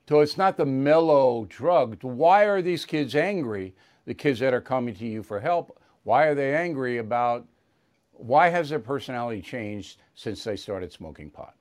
So 0.09 0.19
it's 0.19 0.37
not 0.37 0.57
the 0.57 0.65
mellow 0.65 1.45
drug. 1.47 2.03
Why 2.03 2.43
are 2.43 2.61
these 2.61 2.85
kids 2.85 3.15
angry? 3.15 3.75
The 4.05 4.13
kids 4.13 4.39
that 4.39 4.53
are 4.53 4.61
coming 4.61 4.95
to 4.95 5.05
you 5.05 5.23
for 5.23 5.39
help, 5.39 5.79
why 6.03 6.25
are 6.25 6.35
they 6.35 6.55
angry 6.55 6.97
about? 6.97 7.47
Why 8.11 8.49
has 8.49 8.69
their 8.69 8.79
personality 8.79 9.41
changed 9.41 10.01
since 10.15 10.43
they 10.43 10.55
started 10.55 10.91
smoking 10.91 11.29
pot? 11.29 11.55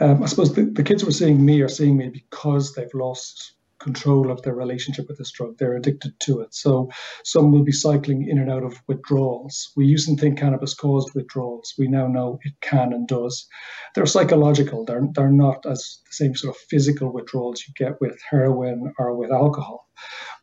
Um, 0.00 0.22
I 0.22 0.26
suppose 0.26 0.54
the, 0.54 0.64
the 0.64 0.82
kids 0.82 1.02
who 1.02 1.08
are 1.08 1.12
seeing 1.12 1.44
me 1.44 1.60
are 1.60 1.68
seeing 1.68 1.96
me 1.96 2.08
because 2.08 2.74
they've 2.74 2.92
lost 2.94 3.52
control 3.78 4.30
of 4.30 4.42
their 4.42 4.54
relationship 4.54 5.06
with 5.08 5.18
this 5.18 5.32
drug. 5.32 5.56
They're 5.58 5.76
addicted 5.76 6.18
to 6.20 6.40
it. 6.40 6.54
So 6.54 6.90
some 7.24 7.52
will 7.52 7.64
be 7.64 7.72
cycling 7.72 8.28
in 8.28 8.38
and 8.38 8.50
out 8.50 8.64
of 8.64 8.80
withdrawals. 8.86 9.72
We 9.76 9.86
used 9.86 10.08
to 10.08 10.16
think 10.16 10.38
cannabis 10.38 10.74
caused 10.74 11.14
withdrawals. 11.14 11.74
We 11.78 11.88
now 11.88 12.06
know 12.06 12.38
it 12.44 12.54
can 12.60 12.92
and 12.92 13.06
does. 13.06 13.46
They're 13.94 14.06
psychological. 14.06 14.84
They're, 14.84 15.06
they're 15.14 15.30
not 15.30 15.66
as 15.66 16.00
the 16.06 16.12
same 16.12 16.34
sort 16.34 16.54
of 16.56 16.60
physical 16.70 17.12
withdrawals 17.12 17.64
you 17.66 17.74
get 17.76 18.00
with 18.00 18.18
heroin 18.30 18.92
or 18.98 19.16
with 19.16 19.30
alcohol. 19.30 19.88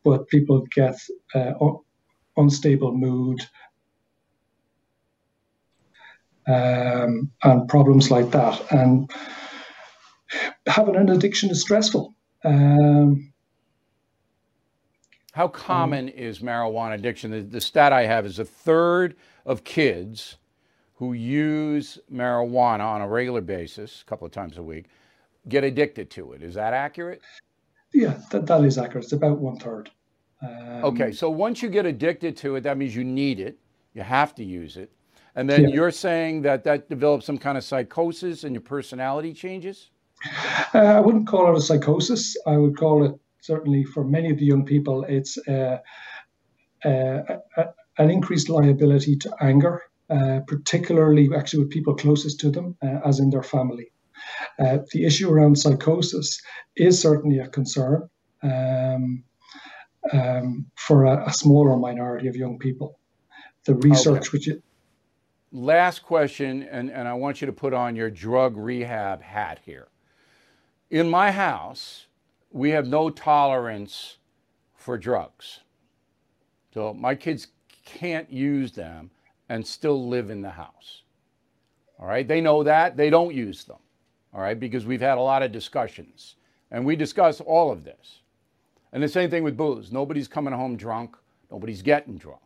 But 0.04 0.28
people 0.28 0.65
get 0.72 0.96
uh, 1.34 1.54
unstable 2.36 2.96
mood, 2.96 3.39
um, 6.48 7.32
and 7.43 7.67
problems 7.69 8.12
like 8.12 8.32
that. 8.32 8.72
And 8.72 9.10
having 10.67 10.96
an 10.96 11.10
addiction 11.10 11.50
is 11.50 11.62
stressful. 11.62 12.13
Um, 12.43 13.34
How 15.32 15.47
common 15.47 16.10
um, 16.10 16.15
is 16.15 16.39
marijuana 16.39 16.95
addiction? 16.95 17.32
The, 17.32 17.41
the, 17.41 17.62
stat 17.62 17.93
I 17.93 18.06
have 18.06 18.25
is 18.25 18.39
a 18.39 18.45
third 18.45 19.15
of 19.45 19.63
kids 19.63 20.38
who 20.95 21.13
use 21.13 21.99
marijuana 22.12 22.82
on 22.82 23.01
a 23.01 23.08
regular 23.08 23.41
basis, 23.41 24.01
a 24.01 24.06
couple 24.06 24.25
of 24.25 24.32
times 24.32 24.58
a 24.58 24.63
week, 24.63 24.86
get 25.49 25.63
addicted 25.63 26.10
to 26.12 26.34
it. 26.34 26.43
Is 26.43 26.53
that 26.56 26.73
accurate? 26.73 27.21
Yeah, 27.93 28.19
that, 28.32 28.45
that 28.45 28.63
is 28.63 28.77
accurate. 28.77 29.06
It's 29.06 29.13
about 29.13 29.39
one 29.39 29.58
third. 29.58 29.89
Um, 30.41 30.84
okay, 30.84 31.12
so 31.12 31.29
once 31.29 31.62
you 31.62 31.69
get 31.69 31.86
addicted 31.86 32.36
to 32.38 32.56
it, 32.58 32.62
that 32.62 32.77
means 32.77 32.95
you 32.95 33.03
need 33.03 33.39
it, 33.39 33.58
you 33.93 34.01
have 34.01 34.36
to 34.36 34.43
use 34.43 34.77
it. 34.77 34.91
And 35.36 35.49
then 35.49 35.63
yeah. 35.63 35.75
you're 35.75 35.91
saying 35.91 36.41
that 36.43 36.63
that 36.65 36.89
develops 36.89 37.25
some 37.25 37.38
kind 37.38 37.58
of 37.58 37.63
psychosis 37.63 38.43
and 38.43 38.53
your 38.53 38.62
personality 38.62 39.34
changes? 39.34 39.89
Uh, 40.73 40.79
I 40.79 40.99
wouldn't 40.99 41.27
call 41.27 41.53
it 41.53 41.57
a 41.57 41.62
psychosis. 41.62 42.36
I 42.47 42.57
would 42.57 42.77
call 42.77 43.05
it 43.05 43.13
certainly 43.43 43.83
for 43.83 44.05
many 44.05 44.31
of 44.31 44.38
the 44.38 44.45
young 44.45 44.65
people, 44.65 45.03
it's 45.03 45.38
uh, 45.47 45.79
uh, 46.86 47.21
an 47.97 48.09
increased 48.09 48.49
liability 48.49 49.17
to 49.17 49.36
anger, 49.41 49.83
uh, 50.09 50.39
particularly 50.47 51.29
actually 51.36 51.63
with 51.63 51.69
people 51.69 51.93
closest 51.93 52.39
to 52.39 52.49
them, 52.49 52.75
uh, 52.81 52.99
as 53.05 53.19
in 53.19 53.29
their 53.29 53.43
family. 53.43 53.91
Uh, 54.57 54.77
the 54.93 55.05
issue 55.05 55.29
around 55.29 55.57
psychosis 55.57 56.41
is 56.77 57.01
certainly 57.01 57.39
a 57.39 57.47
concern 57.47 58.09
um, 58.43 59.23
um, 60.13 60.65
for 60.75 61.03
a, 61.03 61.27
a, 61.27 61.33
smaller 61.33 61.77
minority 61.77 62.27
of 62.27 62.36
young 62.36 62.57
people. 62.59 62.99
The 63.65 63.75
research, 63.75 64.27
okay. 64.27 64.29
which 64.31 64.47
it, 64.47 64.63
last 65.51 66.03
question, 66.03 66.63
and, 66.63 66.89
and 66.89 67.07
I 67.07 67.13
want 67.13 67.41
you 67.41 67.47
to 67.47 67.53
put 67.53 67.73
on 67.73 67.95
your 67.95 68.09
drug 68.09 68.55
rehab 68.55 69.21
hat 69.21 69.59
here. 69.65 69.88
In 70.93 71.10
my 71.10 71.32
house, 71.32 72.06
we 72.51 72.69
have 72.69 72.86
no 72.86 73.10
tolerance 73.10 74.17
for 74.75 74.95
drugs. 74.95 75.62
So 76.71 76.93
my 76.93 77.15
kids 77.15 77.47
can't 77.84 78.32
use 78.32 78.73
them 78.73 79.10
and 79.49 79.65
still 79.65 80.08
live 80.08 80.29
in 80.29 80.43
the 80.43 80.51
house. 80.51 81.01
All 81.97 82.06
right, 82.06 82.27
they 82.27 82.41
know 82.41 82.62
that. 82.62 82.95
They 82.95 83.10
don't 83.10 83.34
use 83.34 83.63
them. 83.63 83.79
All 84.36 84.41
right, 84.41 84.60
because 84.60 84.86
we've 84.86 85.01
had 85.01 85.17
a 85.17 85.21
lot 85.21 85.41
of 85.41 85.51
discussions 85.51 86.36
and 86.69 86.86
we 86.86 86.95
discuss 86.95 87.41
all 87.41 87.71
of 87.71 87.84
this. 87.84 88.19
And 88.91 89.01
the 89.01 89.08
same 89.08 89.32
thing 89.32 89.43
with 89.43 89.58
booze. 89.58 89.91
Nobody's 89.91 90.27
coming 90.27 90.53
home 90.53 90.77
drunk, 90.77 91.17
nobody's 91.49 91.82
getting 91.82 92.19
drunk. 92.19 92.43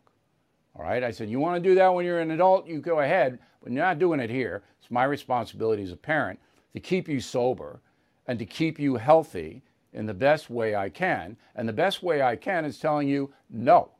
All 0.74 0.86
right, 0.86 1.04
I 1.04 1.10
said, 1.10 1.28
you 1.28 1.38
want 1.38 1.62
to 1.62 1.68
do 1.68 1.74
that 1.74 1.92
when 1.92 2.06
you're 2.06 2.20
an 2.20 2.30
adult, 2.30 2.66
you 2.66 2.80
go 2.80 3.00
ahead, 3.00 3.40
but 3.62 3.72
you're 3.72 3.84
not 3.84 3.98
doing 3.98 4.20
it 4.20 4.30
here. 4.30 4.62
It's 4.80 4.90
my 4.90 5.04
responsibility 5.04 5.82
as 5.82 5.92
a 5.92 5.96
parent 5.98 6.40
to 6.72 6.80
keep 6.80 7.10
you 7.10 7.20
sober 7.20 7.82
and 8.28 8.38
to 8.38 8.46
keep 8.46 8.78
you 8.78 8.96
healthy 8.96 9.62
in 9.92 10.06
the 10.06 10.14
best 10.14 10.50
way 10.50 10.76
I 10.76 10.90
can. 10.90 11.36
And 11.56 11.68
the 11.68 11.72
best 11.72 12.02
way 12.02 12.22
I 12.22 12.36
can 12.36 12.64
is 12.64 12.78
telling 12.78 13.08
you 13.08 13.32
no. 13.50 13.90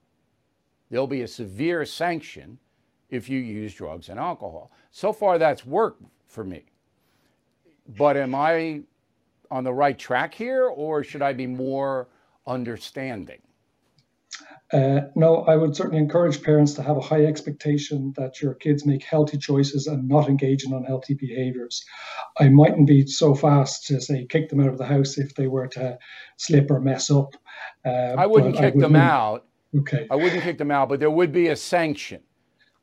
There'll 0.90 1.06
be 1.06 1.22
a 1.22 1.28
severe 1.28 1.84
sanction 1.84 2.58
if 3.10 3.28
you 3.28 3.40
use 3.40 3.74
drugs 3.74 4.10
and 4.10 4.20
alcohol. 4.20 4.70
So 4.90 5.12
far, 5.12 5.38
that's 5.38 5.66
worked 5.66 6.02
for 6.26 6.44
me. 6.44 6.64
But 7.96 8.16
am 8.18 8.34
I 8.34 8.82
on 9.50 9.64
the 9.64 9.72
right 9.72 9.98
track 9.98 10.34
here, 10.34 10.66
or 10.66 11.02
should 11.02 11.22
I 11.22 11.32
be 11.32 11.46
more 11.46 12.08
understanding? 12.46 13.40
Uh, 14.70 15.00
no, 15.14 15.44
I 15.44 15.56
would 15.56 15.74
certainly 15.74 15.98
encourage 15.98 16.42
parents 16.42 16.74
to 16.74 16.82
have 16.82 16.98
a 16.98 17.02
high 17.02 17.24
expectation 17.24 18.12
that 18.16 18.42
your 18.42 18.52
kids 18.54 18.84
make 18.84 19.02
healthy 19.02 19.38
choices 19.38 19.86
and 19.86 20.06
not 20.06 20.28
engage 20.28 20.64
in 20.64 20.74
unhealthy 20.74 21.14
behaviors. 21.14 21.84
I 22.38 22.50
mightn't 22.50 22.86
be 22.86 23.06
so 23.06 23.34
fast 23.34 23.86
to 23.86 24.00
say 24.00 24.26
kick 24.26 24.50
them 24.50 24.60
out 24.60 24.68
of 24.68 24.76
the 24.76 24.84
house 24.84 25.16
if 25.16 25.34
they 25.34 25.46
were 25.46 25.68
to 25.68 25.98
slip 26.36 26.70
or 26.70 26.80
mess 26.80 27.10
up. 27.10 27.34
Uh, 27.84 28.14
I 28.18 28.26
wouldn't 28.26 28.56
kick 28.56 28.74
I 28.76 28.80
them 28.80 28.96
out. 28.96 29.46
Okay. 29.74 30.06
I 30.10 30.16
wouldn't 30.16 30.42
kick 30.42 30.58
them 30.58 30.70
out, 30.70 30.90
but 30.90 31.00
there 31.00 31.10
would 31.10 31.32
be 31.32 31.48
a 31.48 31.56
sanction. 31.56 32.20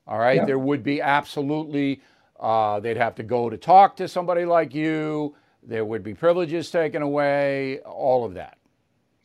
All 0.08 0.18
right. 0.18 0.38
Yeah. 0.38 0.46
There 0.46 0.60
would 0.60 0.84
be 0.84 1.02
absolutely, 1.02 2.02
uh, 2.40 2.80
they'd 2.80 2.98
have 2.98 3.16
to 3.16 3.24
go 3.24 3.50
to 3.50 3.58
talk 3.58 3.96
to 3.98 4.08
somebody 4.08 4.46
like 4.46 4.74
you. 4.74 5.36
There 5.62 5.86
would 5.86 6.04
be 6.04 6.16
privileges 6.16 6.72
taken 6.72 7.04
away, 7.04 7.80
all 7.80 8.26
of 8.26 8.34
that 8.36 8.58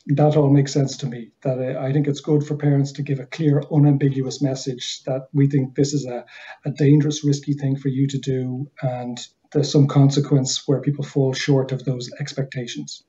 that 0.06 0.36
all 0.36 0.50
makes 0.50 0.72
sense 0.72 0.96
to 0.98 1.06
me. 1.06 1.30
That 1.42 1.76
I 1.76 1.92
think 1.92 2.06
it's 2.08 2.20
good 2.20 2.44
for 2.44 2.56
parents 2.56 2.92
to 2.92 3.02
give 3.02 3.20
a 3.20 3.26
clear, 3.26 3.62
unambiguous 3.70 4.40
message 4.40 5.02
that 5.04 5.28
we 5.32 5.48
think 5.48 5.74
this 5.74 5.92
is 5.92 6.06
a, 6.06 6.24
a 6.64 6.70
dangerous, 6.70 7.24
risky 7.24 7.52
thing 7.52 7.76
for 7.76 7.88
you 7.88 8.06
to 8.08 8.18
do, 8.18 8.70
and 8.82 9.18
there's 9.52 9.70
some 9.70 9.86
consequence 9.86 10.66
where 10.66 10.80
people 10.80 11.04
fall 11.04 11.32
short 11.32 11.72
of 11.72 11.84
those 11.84 12.10
expectations. 12.20 13.02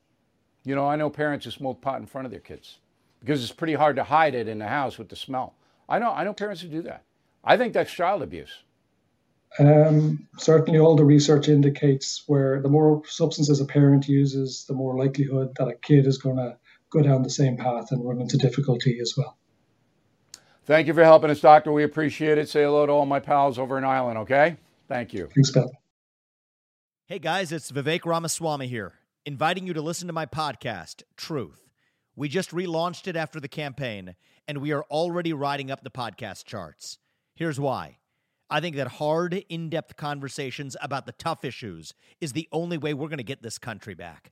You 0.64 0.76
know, 0.76 0.86
I 0.86 0.96
know 0.96 1.10
parents 1.10 1.46
who 1.46 1.52
smoke 1.52 1.82
pot 1.82 2.00
in 2.00 2.06
front 2.06 2.26
of 2.26 2.32
their 2.32 2.40
kids 2.40 2.80
because 3.20 3.42
it's 3.42 3.52
pretty 3.52 3.74
hard 3.74 3.96
to 3.96 4.04
hide 4.04 4.36
it 4.36 4.48
in 4.48 4.60
the 4.60 4.68
house 4.68 4.98
with 4.98 5.10
the 5.10 5.16
smell. 5.16 5.56
I 5.88 6.00
know, 6.00 6.12
I 6.12 6.24
know 6.24 6.34
parents 6.34 6.62
who 6.62 6.68
do 6.68 6.82
that. 6.84 7.04
I 7.44 7.58
think 7.58 7.74
that's 7.74 7.92
child 7.92 8.22
abuse. 8.22 8.64
Um, 9.60 10.28
certainly, 10.38 10.80
all 10.80 10.96
the 10.96 11.04
research 11.04 11.50
indicates 11.50 12.24
where 12.28 12.62
the 12.62 12.70
more 12.70 13.02
substances 13.06 13.60
a 13.60 13.66
parent 13.66 14.08
uses, 14.08 14.66
the 14.68 14.74
more 14.74 14.98
likelihood 14.98 15.56
that 15.58 15.68
a 15.68 15.76
kid 15.76 16.08
is 16.08 16.18
going 16.18 16.38
to 16.38 16.58
go 16.92 17.02
down 17.02 17.24
the 17.24 17.30
same 17.30 17.58
path 17.58 17.92
and 17.92 18.08
run 18.08 18.22
into 18.22 18.38
difficulty 18.38 19.00
as 19.02 19.16
well. 19.18 19.38
Thank 20.66 20.88
you 20.88 20.94
for 20.94 21.04
helping 21.04 21.32
us, 21.32 21.42
Doctor. 21.42 21.72
We 21.72 21.84
appreciate 21.84 22.38
it. 22.38 22.48
Say 22.48 22.64
hello 22.64 22.86
to 22.86 22.92
all 22.92 23.06
my 23.08 23.20
pals 23.20 23.58
over 23.58 23.78
in 23.78 23.84
Ireland, 23.84 24.20
okay? 24.20 24.58
Thank 24.88 25.14
you. 25.14 25.28
Thanks, 25.34 25.50
Bill. 25.52 25.72
Hey, 27.08 27.18
guys, 27.18 27.52
it's 27.52 27.72
Vivek 27.72 28.06
Ramaswamy 28.06 28.68
here, 28.68 28.94
inviting 29.26 29.66
you 29.66 29.74
to 29.74 29.82
listen 29.82 30.08
to 30.08 30.14
my 30.14 30.26
podcast, 30.26 31.02
Truth. 31.18 31.68
We 32.16 32.30
just 32.30 32.52
relaunched 32.52 33.08
it 33.08 33.16
after 33.16 33.40
the 33.40 33.48
campaign, 33.48 34.16
and 34.48 34.60
we 34.60 34.72
are 34.72 34.84
already 34.84 35.34
riding 35.34 35.72
up 35.72 35.84
the 35.84 35.90
podcast 35.90 36.46
charts. 36.46 37.00
Here's 37.36 37.60
why. 37.60 37.98
I 38.50 38.60
think 38.60 38.76
that 38.76 38.88
hard, 38.88 39.46
in 39.50 39.70
depth 39.70 39.96
conversations 39.96 40.76
about 40.82 41.06
the 41.06 41.14
tough 41.14 41.46
issues 41.46 41.94
is 42.20 42.34
the 42.34 42.50
only 42.52 42.78
way 42.78 42.94
we're 42.94 43.08
going 43.08 43.18
to 43.18 43.24
get 43.24 43.42
this 43.42 43.58
country 43.58 43.94
back. 43.96 44.32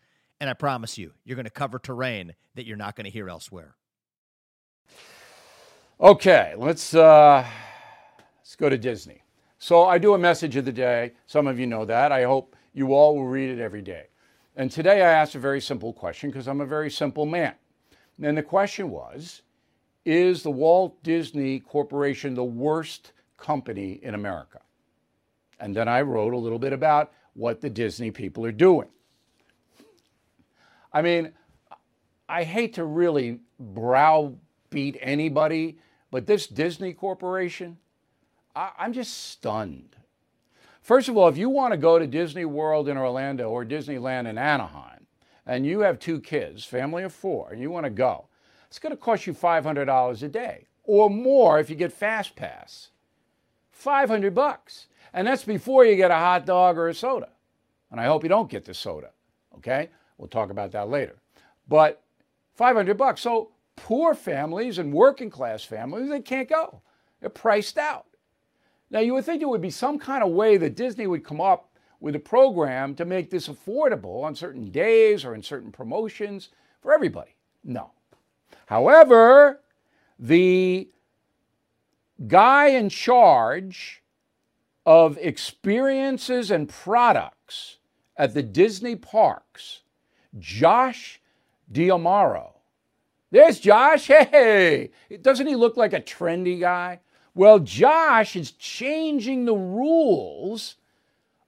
And 0.41 0.49
I 0.49 0.53
promise 0.53 0.97
you, 0.97 1.13
you're 1.23 1.35
going 1.35 1.45
to 1.45 1.51
cover 1.51 1.77
terrain 1.77 2.33
that 2.55 2.65
you're 2.65 2.75
not 2.75 2.95
going 2.95 3.05
to 3.05 3.11
hear 3.11 3.29
elsewhere. 3.29 3.75
Okay, 6.01 6.55
let's 6.57 6.95
uh, 6.95 7.45
let's 8.39 8.55
go 8.55 8.67
to 8.67 8.75
Disney. 8.75 9.21
So 9.59 9.85
I 9.85 9.99
do 9.99 10.15
a 10.15 10.17
message 10.17 10.55
of 10.55 10.65
the 10.65 10.71
day. 10.71 11.11
Some 11.27 11.45
of 11.45 11.59
you 11.59 11.67
know 11.67 11.85
that. 11.85 12.11
I 12.11 12.23
hope 12.23 12.55
you 12.73 12.91
all 12.95 13.15
will 13.15 13.27
read 13.27 13.51
it 13.51 13.61
every 13.61 13.83
day. 13.83 14.07
And 14.55 14.71
today 14.71 15.03
I 15.03 15.11
asked 15.11 15.35
a 15.35 15.39
very 15.39 15.61
simple 15.61 15.93
question 15.93 16.31
because 16.31 16.47
I'm 16.47 16.61
a 16.61 16.65
very 16.65 16.89
simple 16.89 17.27
man. 17.27 17.53
And 18.19 18.35
the 18.35 18.41
question 18.41 18.89
was 18.89 19.43
Is 20.05 20.41
the 20.41 20.49
Walt 20.49 21.03
Disney 21.03 21.59
Corporation 21.59 22.33
the 22.33 22.43
worst 22.43 23.11
company 23.37 23.99
in 24.01 24.15
America? 24.15 24.61
And 25.59 25.75
then 25.75 25.87
I 25.87 26.01
wrote 26.01 26.33
a 26.33 26.37
little 26.37 26.57
bit 26.57 26.73
about 26.73 27.13
what 27.35 27.61
the 27.61 27.69
Disney 27.69 28.09
people 28.09 28.43
are 28.43 28.51
doing. 28.51 28.87
I 30.93 31.01
mean, 31.01 31.31
I 32.27 32.43
hate 32.43 32.73
to 32.75 32.85
really 32.85 33.39
browbeat 33.59 34.97
anybody, 34.99 35.77
but 36.11 36.25
this 36.25 36.47
Disney 36.47 36.93
Corporation, 36.93 37.77
I, 38.55 38.71
I'm 38.77 38.93
just 38.93 39.29
stunned. 39.29 39.95
First 40.81 41.09
of 41.09 41.17
all, 41.17 41.27
if 41.27 41.37
you 41.37 41.49
want 41.49 41.73
to 41.73 41.77
go 41.77 41.99
to 41.99 42.07
Disney 42.07 42.45
World 42.45 42.87
in 42.87 42.97
Orlando 42.97 43.49
or 43.49 43.63
Disneyland 43.63 44.27
in 44.27 44.37
Anaheim, 44.37 45.05
and 45.45 45.65
you 45.65 45.79
have 45.81 45.99
two 45.99 46.19
kids, 46.19 46.63
family 46.63 47.03
of 47.03 47.13
four, 47.13 47.51
and 47.51 47.61
you 47.61 47.69
want 47.69 47.85
to 47.85 47.89
go, 47.89 48.25
it's 48.67 48.79
going 48.79 48.91
to 48.91 48.97
cost 48.97 49.27
you 49.27 49.33
$500 49.33 50.23
a 50.23 50.27
day 50.27 50.67
or 50.83 51.09
more 51.09 51.59
if 51.59 51.69
you 51.69 51.75
get 51.75 51.91
Fast 51.91 52.35
Pass. 52.35 52.89
500 53.71 54.33
bucks. 54.33 54.87
And 55.13 55.27
that's 55.27 55.43
before 55.43 55.85
you 55.85 55.95
get 55.95 56.11
a 56.11 56.15
hot 56.15 56.45
dog 56.45 56.77
or 56.77 56.87
a 56.87 56.93
soda. 56.93 57.29
And 57.89 57.99
I 57.99 58.05
hope 58.05 58.23
you 58.23 58.29
don't 58.29 58.49
get 58.49 58.65
the 58.65 58.73
soda, 58.73 59.09
okay? 59.57 59.89
We'll 60.21 60.27
talk 60.27 60.51
about 60.51 60.71
that 60.73 60.87
later. 60.87 61.15
But 61.67 62.03
500 62.53 62.95
bucks. 62.95 63.21
So 63.21 63.49
poor 63.75 64.13
families 64.13 64.77
and 64.77 64.93
working 64.93 65.31
class 65.31 65.63
families, 65.63 66.09
they 66.09 66.21
can't 66.21 66.47
go. 66.47 66.83
They're 67.19 67.29
priced 67.31 67.79
out. 67.79 68.05
Now, 68.91 68.99
you 68.99 69.15
would 69.15 69.25
think 69.25 69.39
there 69.39 69.49
would 69.49 69.61
be 69.61 69.71
some 69.71 69.97
kind 69.97 70.23
of 70.23 70.29
way 70.29 70.57
that 70.57 70.75
Disney 70.75 71.07
would 71.07 71.23
come 71.23 71.41
up 71.41 71.71
with 71.99 72.15
a 72.15 72.19
program 72.19 72.93
to 72.95 73.05
make 73.05 73.31
this 73.31 73.47
affordable 73.47 74.23
on 74.23 74.35
certain 74.35 74.69
days 74.69 75.25
or 75.25 75.33
in 75.33 75.41
certain 75.41 75.71
promotions 75.71 76.49
for 76.81 76.93
everybody. 76.93 77.35
No. 77.63 77.89
However, 78.67 79.61
the 80.19 80.87
guy 82.27 82.67
in 82.67 82.89
charge 82.89 84.03
of 84.85 85.17
experiences 85.17 86.51
and 86.51 86.69
products 86.69 87.77
at 88.17 88.35
the 88.35 88.43
Disney 88.43 88.95
parks 88.95 89.80
Josh 90.39 91.21
D'Amaro. 91.71 92.53
There's 93.31 93.59
Josh. 93.59 94.07
Hey, 94.07 94.91
doesn't 95.21 95.47
he 95.47 95.55
look 95.55 95.77
like 95.77 95.93
a 95.93 96.01
trendy 96.01 96.59
guy? 96.59 96.99
Well, 97.33 97.59
Josh 97.59 98.35
is 98.35 98.51
changing 98.51 99.45
the 99.45 99.55
rules 99.55 100.75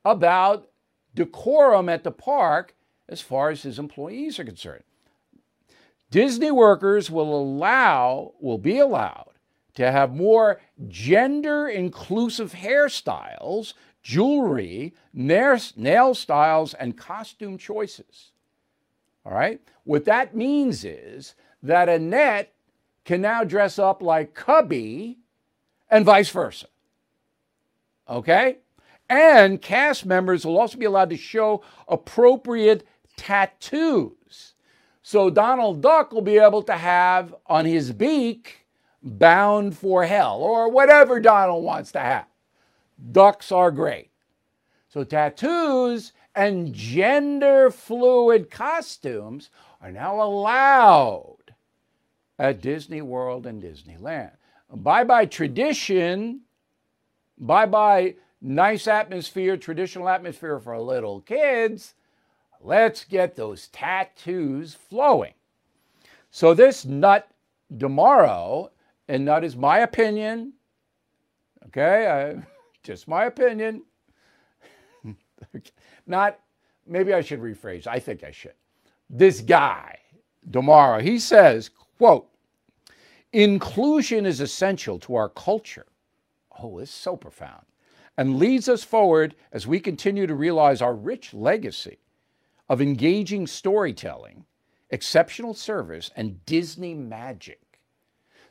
about 0.05 0.69
decorum 1.13 1.89
at 1.89 2.03
the 2.03 2.11
park 2.11 2.75
as 3.09 3.21
far 3.21 3.49
as 3.49 3.63
his 3.63 3.79
employees 3.79 4.39
are 4.39 4.45
concerned. 4.45 4.83
Disney 6.09 6.51
workers 6.51 7.09
will 7.09 7.35
allow 7.35 8.33
will 8.39 8.57
be 8.57 8.79
allowed 8.79 9.31
to 9.73 9.91
have 9.91 10.15
more 10.15 10.61
gender 10.87 11.67
inclusive 11.67 12.53
hairstyles, 12.53 13.73
jewelry, 14.03 14.93
nail 15.11 16.13
styles 16.13 16.73
and 16.75 16.97
costume 16.97 17.57
choices. 17.57 18.32
All 19.25 19.33
right? 19.33 19.61
What 19.83 20.05
that 20.05 20.35
means 20.35 20.83
is 20.83 21.35
that 21.61 21.89
Annette 21.89 22.53
can 23.05 23.21
now 23.21 23.43
dress 23.43 23.79
up 23.79 24.01
like 24.01 24.33
Cubby 24.33 25.19
and 25.89 26.05
vice 26.05 26.29
versa. 26.29 26.67
Okay? 28.09 28.57
And 29.09 29.61
cast 29.61 30.05
members 30.05 30.45
will 30.45 30.57
also 30.57 30.77
be 30.77 30.85
allowed 30.85 31.09
to 31.11 31.17
show 31.17 31.63
appropriate 31.87 32.85
tattoos. 33.17 34.53
So 35.01 35.29
Donald 35.29 35.81
Duck 35.81 36.11
will 36.11 36.21
be 36.21 36.37
able 36.37 36.63
to 36.63 36.73
have 36.73 37.35
on 37.45 37.65
his 37.65 37.91
beak 37.91 38.65
bound 39.01 39.77
for 39.77 40.05
hell 40.05 40.37
or 40.37 40.69
whatever 40.69 41.19
Donald 41.19 41.63
wants 41.63 41.91
to 41.91 41.99
have. 41.99 42.25
Ducks 43.11 43.51
are 43.51 43.69
great. 43.69 44.09
So 44.87 45.03
tattoos 45.03 46.13
and 46.35 46.73
gender 46.73 47.69
fluid 47.69 48.49
costumes 48.49 49.49
are 49.81 49.91
now 49.91 50.21
allowed 50.21 51.53
at 52.39 52.61
Disney 52.61 53.01
World 53.01 53.45
and 53.45 53.61
Disneyland. 53.61 54.31
Bye 54.73 55.03
bye 55.03 55.25
tradition, 55.25 56.41
bye 57.37 57.65
bye 57.65 58.15
nice 58.43 58.87
atmosphere, 58.87 59.57
traditional 59.57 60.09
atmosphere 60.09 60.59
for 60.59 60.77
little 60.79 61.21
kids. 61.21 61.95
Let's 62.61 63.03
get 63.05 63.35
those 63.35 63.67
tattoos 63.67 64.73
flowing. 64.73 65.33
So, 66.29 66.53
this 66.53 66.85
nut 66.85 67.29
D'Amaro, 67.75 68.69
and 69.07 69.25
nut 69.25 69.43
is 69.43 69.55
my 69.55 69.79
opinion, 69.79 70.53
okay, 71.67 72.07
I, 72.37 72.43
just 72.83 73.07
my 73.07 73.25
opinion. 73.25 73.83
Not, 76.05 76.39
maybe 76.85 77.13
I 77.13 77.21
should 77.21 77.41
rephrase. 77.41 77.87
I 77.87 77.99
think 77.99 78.23
I 78.23 78.31
should. 78.31 78.53
This 79.09 79.41
guy, 79.41 79.99
D'Amaro, 80.49 81.01
he 81.01 81.19
says, 81.19 81.69
quote, 81.97 82.27
Inclusion 83.31 84.25
is 84.25 84.41
essential 84.41 84.99
to 84.99 85.15
our 85.15 85.29
culture. 85.29 85.87
Oh, 86.61 86.77
it's 86.77 86.91
so 86.91 87.15
profound. 87.15 87.65
And 88.15 88.37
leads 88.37 88.69
us 88.69 88.83
forward 88.83 89.35
as 89.51 89.65
we 89.65 89.79
continue 89.79 90.27
to 90.27 90.35
realize 90.35 90.81
our 90.81 90.93
rich 90.93 91.33
legacy 91.33 91.97
of 92.69 92.79
engaging 92.79 93.47
storytelling, 93.47 94.45
exceptional 94.91 95.55
service, 95.55 96.11
and 96.15 96.45
Disney 96.45 96.93
magic. 96.93 97.79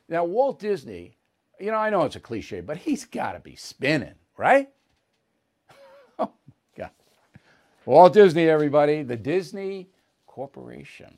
Now, 0.09 0.25
Walt 0.25 0.59
Disney, 0.59 1.17
you 1.59 1.71
know, 1.71 1.77
I 1.77 1.89
know 1.89 2.03
it's 2.03 2.17
a 2.17 2.19
cliche, 2.19 2.59
but 2.59 2.77
he's 2.77 3.05
got 3.05 3.33
to 3.33 3.39
be 3.39 3.55
spinning, 3.55 4.15
right? 4.35 4.69
oh, 6.19 6.31
God. 6.75 6.91
Walt 7.85 8.13
Disney, 8.13 8.47
everybody, 8.47 9.03
the 9.03 9.17
Disney 9.17 9.89
Corporation. 10.25 11.17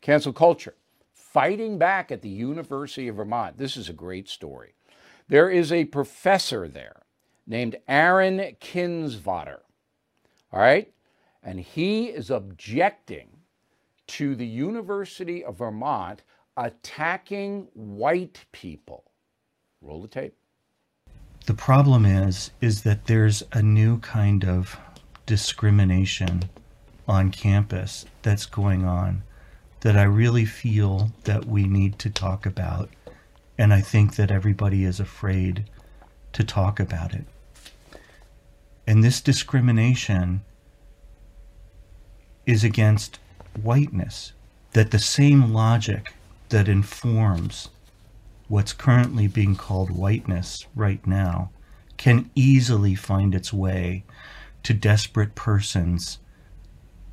Cancel 0.00 0.32
culture, 0.32 0.74
fighting 1.12 1.78
back 1.78 2.12
at 2.12 2.22
the 2.22 2.28
University 2.28 3.08
of 3.08 3.16
Vermont. 3.16 3.58
This 3.58 3.76
is 3.76 3.88
a 3.88 3.92
great 3.92 4.28
story. 4.28 4.74
There 5.28 5.50
is 5.50 5.72
a 5.72 5.84
professor 5.86 6.68
there 6.68 7.02
named 7.44 7.76
Aaron 7.88 8.38
Kindsvatter. 8.60 9.60
All 10.52 10.60
right? 10.60 10.92
And 11.42 11.58
he 11.58 12.06
is 12.06 12.30
objecting 12.30 13.28
to 14.06 14.36
the 14.36 14.46
University 14.46 15.44
of 15.44 15.58
Vermont 15.58 16.22
attacking 16.56 17.66
white 17.74 18.44
people. 18.52 19.10
Roll 19.82 20.02
the 20.02 20.08
tape. 20.08 20.36
The 21.46 21.54
problem 21.54 22.06
is 22.06 22.52
is 22.60 22.82
that 22.82 23.06
there's 23.06 23.42
a 23.52 23.62
new 23.62 23.98
kind 23.98 24.44
of 24.44 24.78
discrimination 25.26 26.44
on 27.06 27.30
campus 27.30 28.06
that's 28.22 28.46
going 28.46 28.84
on 28.84 29.22
that 29.80 29.96
I 29.96 30.04
really 30.04 30.44
feel 30.44 31.12
that 31.24 31.44
we 31.44 31.64
need 31.64 31.98
to 32.00 32.10
talk 32.10 32.46
about 32.46 32.88
and 33.58 33.72
I 33.72 33.80
think 33.80 34.16
that 34.16 34.30
everybody 34.30 34.84
is 34.84 35.00
afraid 35.00 35.64
to 36.32 36.44
talk 36.44 36.78
about 36.78 37.14
it. 37.14 37.24
And 38.86 39.02
this 39.02 39.20
discrimination 39.20 40.42
is 42.44 42.62
against 42.62 43.18
whiteness, 43.62 44.32
that 44.72 44.90
the 44.90 44.98
same 44.98 45.52
logic 45.52 46.12
that 46.50 46.68
informs 46.68 47.68
what's 48.48 48.72
currently 48.72 49.26
being 49.26 49.56
called 49.56 49.90
whiteness 49.90 50.66
right 50.74 51.04
now 51.06 51.50
can 51.96 52.30
easily 52.34 52.94
find 52.94 53.34
its 53.34 53.52
way 53.52 54.04
to 54.66 54.74
desperate 54.74 55.36
persons 55.36 56.18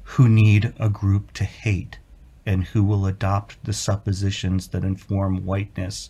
who 0.01 0.27
need 0.27 0.73
a 0.79 0.89
group 0.89 1.31
to 1.33 1.43
hate 1.43 1.99
and 2.47 2.63
who 2.63 2.83
will 2.83 3.05
adopt 3.05 3.63
the 3.63 3.71
suppositions 3.71 4.69
that 4.69 4.83
inform 4.83 5.45
whiteness 5.45 6.09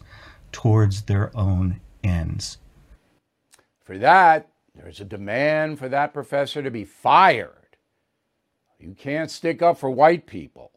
towards 0.53 1.01
their 1.01 1.35
own 1.37 1.81
ends. 2.01 2.59
For 3.81 3.97
that, 3.97 4.47
there's 4.73 5.01
a 5.01 5.05
demand 5.05 5.79
for 5.79 5.89
that 5.89 6.13
professor 6.13 6.63
to 6.63 6.71
be 6.71 6.85
fired. 6.85 7.75
You 8.79 8.95
can't 8.97 9.29
stick 9.29 9.61
up 9.61 9.77
for 9.77 9.89
white 9.89 10.25
people. 10.25 10.71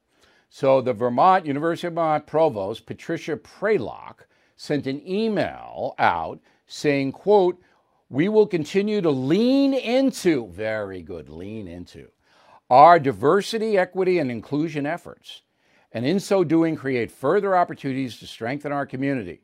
So 0.49 0.81
the 0.81 0.93
Vermont 0.93 1.47
University 1.47 1.87
of 1.87 1.93
Vermont 1.93 2.27
provost, 2.27 2.87
Patricia 2.87 3.37
Prelock, 3.37 4.27
sent 4.57 4.89
an 4.89 5.01
email 5.07 5.95
out 6.01 6.41
saying, 6.67 7.13
quote, 7.13 7.63
we 8.09 8.29
will 8.29 8.47
continue 8.47 9.01
to 9.01 9.11
lean 9.11 9.75
into, 9.75 10.47
very 10.49 11.03
good, 11.03 11.29
lean 11.29 11.67
into, 11.67 12.09
our 12.71 12.99
diversity, 12.99 13.77
equity, 13.79 14.19
and 14.19 14.31
inclusion 14.31 14.87
efforts, 14.87 15.43
and 15.93 16.05
in 16.05 16.21
so 16.21 16.45
doing, 16.45 16.77
create 16.77 17.11
further 17.11 17.57
opportunities 17.57 18.19
to 18.19 18.27
strengthen 18.27 18.73
our 18.73 18.87
community. 18.87 19.41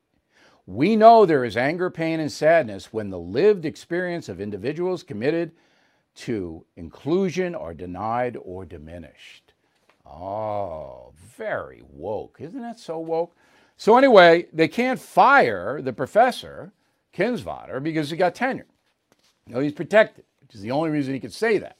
We 0.67 0.95
know 0.95 1.27
there 1.27 1.45
is 1.45 1.57
anger, 1.57 1.91
pain, 1.91 2.21
and 2.21 2.31
sadness 2.31 2.93
when 2.93 3.11
the 3.11 3.19
lived 3.19 3.65
experience 3.65 4.29
of 4.29 4.41
individuals 4.41 5.03
committed 5.03 5.53
to 6.15 6.65
inclusion 6.77 7.55
are 7.55 7.75
denied 7.75 8.37
or 8.41 8.65
diminished. 8.65 9.55
Oh, 10.07 11.13
very 11.37 11.83
woke. 11.89 12.37
Isn't 12.39 12.61
that 12.61 12.79
so 12.79 12.99
woke? 12.99 13.35
So, 13.77 13.97
anyway, 13.97 14.47
they 14.53 14.69
can't 14.69 15.01
fire 15.01 15.81
the 15.83 15.93
professor, 15.93 16.73
Kindsvatter, 17.15 17.83
because 17.83 18.11
he 18.11 18.17
got 18.17 18.35
tenure. 18.35 18.67
You 19.47 19.55
know, 19.55 19.61
he's 19.61 19.73
protected, 19.73 20.25
which 20.41 20.55
is 20.55 20.63
the 20.63 20.71
only 20.71 20.91
reason 20.91 21.15
he 21.15 21.21
could 21.21 21.33
say 21.33 21.59
that. 21.59 21.77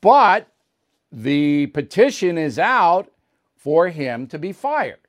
But 0.00 0.48
the 1.12 1.66
petition 1.68 2.36
is 2.38 2.58
out 2.58 3.12
for 3.56 3.88
him 3.88 4.26
to 4.28 4.38
be 4.38 4.52
fired. 4.52 5.00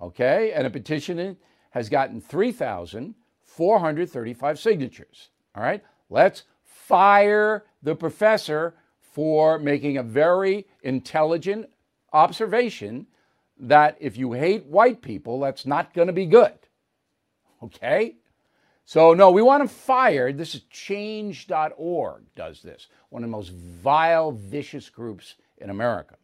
Okay? 0.00 0.52
And 0.52 0.66
a 0.66 0.70
petition 0.70 1.36
has 1.70 1.88
gotten 1.88 2.20
3,435 2.20 4.58
signatures. 4.58 5.28
All 5.54 5.62
right? 5.62 5.84
Let's 6.10 6.42
fire 6.64 7.64
the 7.82 7.94
professor 7.94 8.74
for 9.00 9.58
making 9.58 9.98
a 9.98 10.02
very 10.02 10.66
intelligent 10.82 11.70
observation 12.12 13.06
that 13.58 13.96
if 14.00 14.16
you 14.16 14.32
hate 14.32 14.64
white 14.66 15.02
people, 15.02 15.38
that's 15.40 15.66
not 15.66 15.92
going 15.94 16.08
to 16.08 16.12
be 16.12 16.26
good. 16.26 16.54
Okay? 17.62 18.16
So, 18.84 19.14
no, 19.14 19.30
we 19.30 19.42
want 19.42 19.62
him 19.62 19.68
fired. 19.68 20.38
This 20.38 20.54
is 20.54 20.62
change.org, 20.70 22.22
does 22.34 22.62
this, 22.62 22.88
one 23.10 23.22
of 23.22 23.30
the 23.30 23.36
most 23.36 23.52
vile, 23.52 24.32
vicious 24.32 24.90
groups 24.90 25.36
in 25.58 25.70
America. 25.70 26.16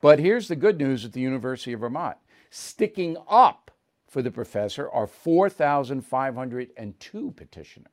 But 0.00 0.18
here's 0.18 0.48
the 0.48 0.56
good 0.56 0.78
news 0.78 1.04
at 1.04 1.12
the 1.12 1.20
University 1.20 1.72
of 1.72 1.80
Vermont 1.80 2.16
sticking 2.50 3.16
up 3.28 3.70
for 4.08 4.22
the 4.22 4.30
professor 4.30 4.88
are 4.90 5.06
4,502 5.06 7.30
petitioners. 7.32 7.92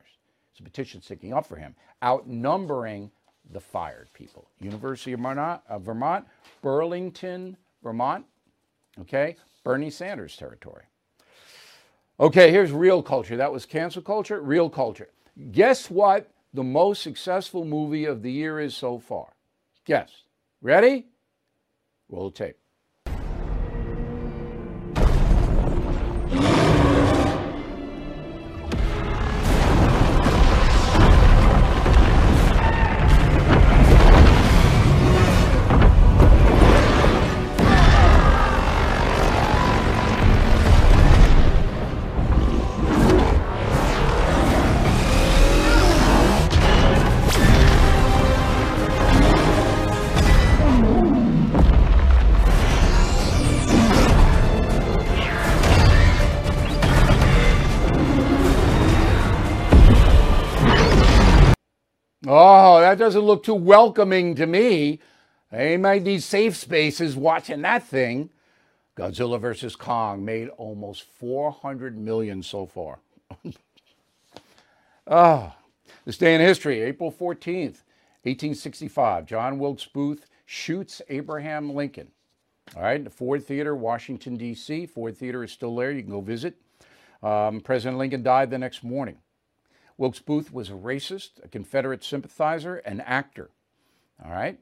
It's 0.51 0.59
a 0.59 0.63
petition 0.63 1.01
sticking 1.01 1.33
up 1.33 1.47
for 1.47 1.55
him, 1.55 1.75
outnumbering 2.03 3.09
the 3.51 3.59
fired 3.59 4.09
people. 4.13 4.47
University 4.59 5.13
of 5.13 5.19
Vermont, 5.19 5.61
uh, 5.67 5.79
Vermont 5.79 6.25
Burlington, 6.61 7.57
Vermont, 7.81 8.25
okay, 9.01 9.35
Bernie 9.63 9.89
Sanders 9.89 10.37
territory. 10.37 10.83
Okay, 12.23 12.51
here's 12.51 12.71
real 12.71 13.03
culture. 13.03 13.35
That 13.35 13.51
was 13.51 13.65
cancel 13.65 14.01
culture, 14.01 14.39
real 14.39 14.69
culture. 14.69 15.09
Guess 15.51 15.91
what 15.91 16.31
the 16.53 16.63
most 16.63 17.01
successful 17.01 17.65
movie 17.65 18.05
of 18.05 18.21
the 18.21 18.31
year 18.31 18.61
is 18.61 18.77
so 18.77 18.97
far? 18.97 19.33
Guess. 19.83 20.09
Ready? 20.61 21.07
Roll 22.07 22.31
tape. 22.31 22.55
Doesn't 63.03 63.21
look 63.21 63.43
too 63.43 63.53
welcoming 63.53 64.33
to 64.35 64.45
me. 64.45 64.99
They 65.51 65.75
might 65.75 66.03
need 66.03 66.23
safe 66.23 66.55
spaces 66.55 67.17
watching 67.17 67.61
that 67.63 67.83
thing. 67.83 68.29
Godzilla 68.95 69.41
vs. 69.41 69.75
Kong 69.75 70.23
made 70.23 70.47
almost 70.49 71.03
400 71.03 71.97
million 71.97 72.41
so 72.41 72.65
far. 72.65 72.99
oh, 75.05 75.53
this 76.05 76.17
day 76.17 76.33
in 76.33 76.39
history, 76.39 76.81
April 76.81 77.11
14th, 77.11 77.83
1865, 78.23 79.25
John 79.25 79.59
Wilkes 79.59 79.85
Booth 79.85 80.25
shoots 80.45 81.01
Abraham 81.09 81.73
Lincoln. 81.73 82.07
All 82.73 82.83
right, 82.83 83.03
the 83.03 83.09
Ford 83.09 83.45
Theater, 83.45 83.75
Washington, 83.75 84.37
D.C. 84.37 84.85
Ford 84.85 85.17
Theater 85.17 85.43
is 85.43 85.51
still 85.51 85.75
there. 85.75 85.91
You 85.91 86.03
can 86.03 86.11
go 86.11 86.21
visit. 86.21 86.55
Um, 87.21 87.59
President 87.59 87.97
Lincoln 87.97 88.23
died 88.23 88.49
the 88.49 88.57
next 88.57 88.81
morning. 88.81 89.17
Wilkes 89.97 90.19
Booth 90.19 90.51
was 90.51 90.69
a 90.69 90.73
racist, 90.73 91.43
a 91.43 91.47
Confederate 91.47 92.03
sympathizer, 92.03 92.77
an 92.77 93.01
actor. 93.01 93.49
All 94.23 94.31
right. 94.31 94.59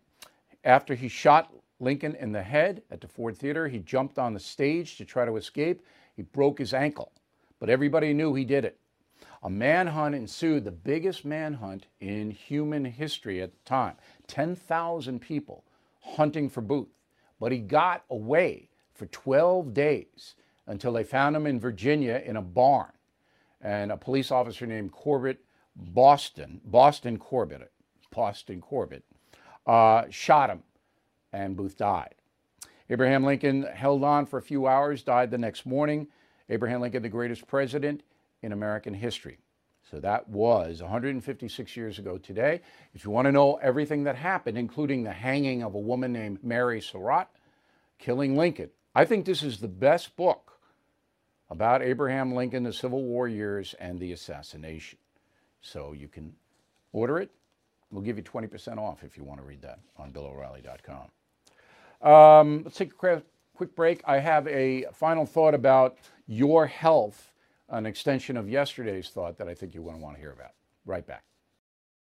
After 0.63 0.95
he 0.95 1.07
shot 1.07 1.53
Lincoln 1.79 2.15
in 2.15 2.31
the 2.31 2.43
head 2.43 2.83
at 2.91 3.01
the 3.01 3.07
Ford 3.07 3.37
Theater, 3.37 3.67
he 3.67 3.79
jumped 3.79 4.19
on 4.19 4.33
the 4.33 4.39
stage 4.39 4.97
to 4.97 5.05
try 5.05 5.25
to 5.25 5.37
escape. 5.37 5.81
He 6.15 6.21
broke 6.21 6.59
his 6.59 6.73
ankle, 6.73 7.11
but 7.59 7.69
everybody 7.69 8.13
knew 8.13 8.33
he 8.33 8.45
did 8.45 8.65
it. 8.65 8.77
A 9.43 9.49
manhunt 9.49 10.13
ensued, 10.13 10.65
the 10.65 10.71
biggest 10.71 11.25
manhunt 11.25 11.87
in 11.99 12.29
human 12.29 12.85
history 12.85 13.41
at 13.41 13.51
the 13.51 13.63
time 13.65 13.95
10,000 14.27 15.19
people 15.19 15.63
hunting 16.01 16.49
for 16.49 16.61
Booth. 16.61 16.93
But 17.39 17.51
he 17.51 17.57
got 17.57 18.03
away 18.09 18.69
for 18.93 19.07
12 19.07 19.73
days 19.73 20.35
until 20.67 20.93
they 20.93 21.03
found 21.03 21.35
him 21.35 21.47
in 21.47 21.59
Virginia 21.59 22.21
in 22.23 22.37
a 22.37 22.41
barn. 22.41 22.91
And 23.61 23.91
a 23.91 23.97
police 23.97 24.31
officer 24.31 24.65
named 24.65 24.91
Corbett 24.91 25.43
Boston, 25.75 26.61
Boston 26.65 27.17
Corbett, 27.17 27.71
Boston 28.11 28.61
Corbett, 28.61 29.03
uh, 29.65 30.03
shot 30.09 30.49
him, 30.49 30.63
and 31.31 31.55
Booth 31.55 31.77
died. 31.77 32.15
Abraham 32.89 33.23
Lincoln 33.23 33.63
held 33.63 34.03
on 34.03 34.25
for 34.25 34.37
a 34.37 34.41
few 34.41 34.67
hours, 34.67 35.03
died 35.03 35.31
the 35.31 35.37
next 35.37 35.65
morning. 35.65 36.07
Abraham 36.49 36.81
Lincoln, 36.81 37.03
the 37.03 37.09
greatest 37.09 37.47
president 37.47 38.03
in 38.41 38.51
American 38.51 38.93
history. 38.93 39.39
So 39.89 39.99
that 39.99 40.27
was 40.29 40.81
156 40.81 41.77
years 41.77 41.99
ago 41.99 42.17
today. 42.17 42.61
If 42.93 43.05
you 43.05 43.11
want 43.11 43.25
to 43.25 43.31
know 43.31 43.55
everything 43.55 44.03
that 44.03 44.15
happened, 44.15 44.57
including 44.57 45.03
the 45.03 45.11
hanging 45.11 45.63
of 45.63 45.75
a 45.75 45.79
woman 45.79 46.11
named 46.13 46.43
Mary 46.43 46.81
Surratt, 46.81 47.29
killing 47.97 48.35
Lincoln, 48.35 48.69
I 48.93 49.05
think 49.05 49.25
this 49.25 49.43
is 49.43 49.59
the 49.59 49.67
best 49.67 50.15
book 50.15 50.50
about 51.51 51.83
Abraham 51.83 52.33
Lincoln, 52.33 52.63
the 52.63 52.73
Civil 52.73 53.03
War 53.03 53.27
years, 53.27 53.75
and 53.79 53.99
the 53.99 54.13
assassination. 54.13 54.97
So 55.59 55.91
you 55.91 56.07
can 56.07 56.33
order 56.93 57.19
it. 57.19 57.29
We'll 57.91 58.01
give 58.01 58.17
you 58.17 58.23
20% 58.23 58.77
off 58.77 59.03
if 59.03 59.17
you 59.17 59.25
want 59.25 59.41
to 59.41 59.45
read 59.45 59.61
that 59.61 59.79
on 59.97 60.11
BillO'Reilly.com. 60.11 62.09
Um, 62.09 62.61
let's 62.63 62.77
take 62.77 62.93
a 63.03 63.21
quick 63.53 63.75
break. 63.75 64.01
I 64.05 64.19
have 64.19 64.47
a 64.47 64.85
final 64.93 65.25
thought 65.25 65.53
about 65.53 65.97
your 66.25 66.65
health, 66.65 67.33
an 67.67 67.85
extension 67.85 68.37
of 68.37 68.49
yesterday's 68.49 69.09
thought 69.09 69.37
that 69.37 69.49
I 69.49 69.53
think 69.53 69.75
you're 69.75 69.83
going 69.83 69.97
to 69.97 70.01
want 70.01 70.15
to 70.15 70.21
hear 70.21 70.31
about. 70.31 70.51
Right 70.85 71.05
back. 71.05 71.23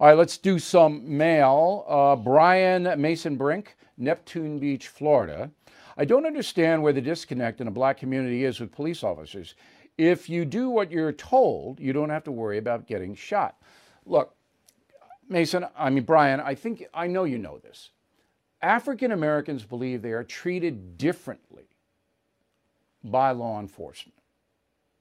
All 0.00 0.06
right, 0.06 0.16
let's 0.16 0.38
do 0.38 0.58
some 0.58 1.18
mail. 1.18 1.84
Uh, 1.86 2.16
Brian 2.16 2.98
Mason 2.98 3.36
Brink, 3.36 3.76
Neptune 3.98 4.58
Beach, 4.58 4.88
Florida. 4.88 5.50
I 5.98 6.06
don't 6.06 6.24
understand 6.24 6.82
where 6.82 6.94
the 6.94 7.02
disconnect 7.02 7.60
in 7.60 7.68
a 7.68 7.70
black 7.70 7.98
community 7.98 8.44
is 8.46 8.60
with 8.60 8.72
police 8.72 9.04
officers. 9.04 9.56
If 9.98 10.30
you 10.30 10.46
do 10.46 10.70
what 10.70 10.90
you're 10.90 11.12
told, 11.12 11.80
you 11.80 11.92
don't 11.92 12.08
have 12.08 12.24
to 12.24 12.32
worry 12.32 12.56
about 12.56 12.86
getting 12.86 13.14
shot. 13.14 13.58
Look, 14.06 14.34
Mason, 15.28 15.66
I 15.76 15.90
mean, 15.90 16.04
Brian, 16.04 16.40
I 16.40 16.54
think 16.54 16.86
I 16.94 17.06
know 17.06 17.24
you 17.24 17.36
know 17.36 17.58
this. 17.58 17.90
African 18.62 19.12
Americans 19.12 19.64
believe 19.64 20.00
they 20.00 20.12
are 20.12 20.24
treated 20.24 20.96
differently 20.96 21.64
by 23.04 23.32
law 23.32 23.60
enforcement. 23.60 24.16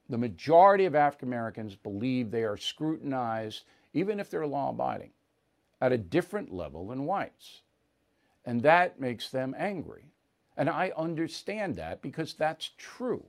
The 0.09 0.17
majority 0.17 0.83
of 0.83 0.93
African 0.93 1.29
Americans 1.29 1.73
believe 1.73 2.31
they 2.31 2.43
are 2.43 2.57
scrutinized 2.57 3.63
even 3.93 4.19
if 4.19 4.29
they're 4.29 4.47
law 4.47 4.69
abiding, 4.69 5.11
at 5.81 5.91
a 5.91 5.97
different 5.97 6.53
level 6.53 6.87
than 6.87 7.05
whites. 7.05 7.61
And 8.45 8.61
that 8.63 8.99
makes 8.99 9.29
them 9.29 9.55
angry. 9.57 10.05
And 10.57 10.69
I 10.69 10.91
understand 10.97 11.75
that 11.77 12.01
because 12.01 12.33
that's 12.33 12.71
true. 12.77 13.25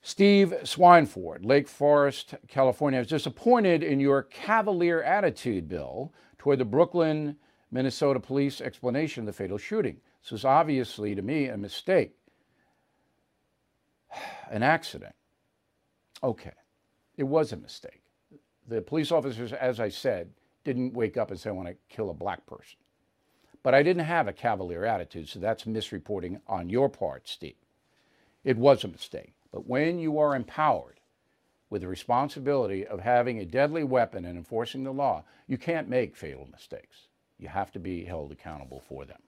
Steve 0.00 0.54
Swineford, 0.62 1.44
Lake 1.44 1.66
Forest, 1.66 2.36
California, 2.46 3.00
is 3.00 3.08
disappointed 3.08 3.82
in 3.82 3.98
your 3.98 4.22
cavalier 4.22 5.02
attitude, 5.02 5.68
Bill, 5.68 6.12
toward 6.38 6.60
the 6.60 6.64
Brooklyn, 6.64 7.36
Minnesota 7.72 8.20
police 8.20 8.60
explanation 8.60 9.22
of 9.22 9.26
the 9.26 9.32
fatal 9.32 9.58
shooting. 9.58 9.96
This 10.22 10.30
was 10.30 10.44
obviously, 10.44 11.16
to 11.16 11.22
me, 11.22 11.46
a 11.46 11.56
mistake, 11.56 12.14
an 14.50 14.62
accident. 14.62 15.14
Okay. 16.22 16.52
It 17.16 17.24
was 17.24 17.52
a 17.52 17.56
mistake. 17.56 18.02
The 18.68 18.82
police 18.82 19.12
officers, 19.12 19.52
as 19.52 19.80
I 19.80 19.88
said, 19.88 20.30
didn't 20.64 20.94
wake 20.94 21.16
up 21.16 21.30
and 21.30 21.38
say, 21.38 21.50
I 21.50 21.52
want 21.52 21.68
to 21.68 21.76
kill 21.88 22.10
a 22.10 22.14
black 22.14 22.44
person. 22.46 22.78
But 23.62 23.74
I 23.74 23.82
didn't 23.82 24.04
have 24.04 24.28
a 24.28 24.32
cavalier 24.32 24.84
attitude, 24.84 25.28
so 25.28 25.38
that's 25.38 25.64
misreporting 25.64 26.40
on 26.46 26.68
your 26.68 26.88
part, 26.88 27.28
Steve. 27.28 27.56
It 28.44 28.56
was 28.56 28.84
a 28.84 28.88
mistake. 28.88 29.34
But 29.52 29.66
when 29.66 29.98
you 29.98 30.18
are 30.18 30.36
empowered 30.36 31.00
with 31.70 31.82
the 31.82 31.88
responsibility 31.88 32.86
of 32.86 33.00
having 33.00 33.38
a 33.38 33.44
deadly 33.44 33.82
weapon 33.82 34.24
and 34.24 34.36
enforcing 34.36 34.84
the 34.84 34.92
law, 34.92 35.24
you 35.46 35.58
can't 35.58 35.88
make 35.88 36.16
fatal 36.16 36.48
mistakes. 36.52 37.08
You 37.38 37.48
have 37.48 37.72
to 37.72 37.78
be 37.78 38.04
held 38.04 38.32
accountable 38.32 38.82
for 38.88 39.04
them. 39.04 39.20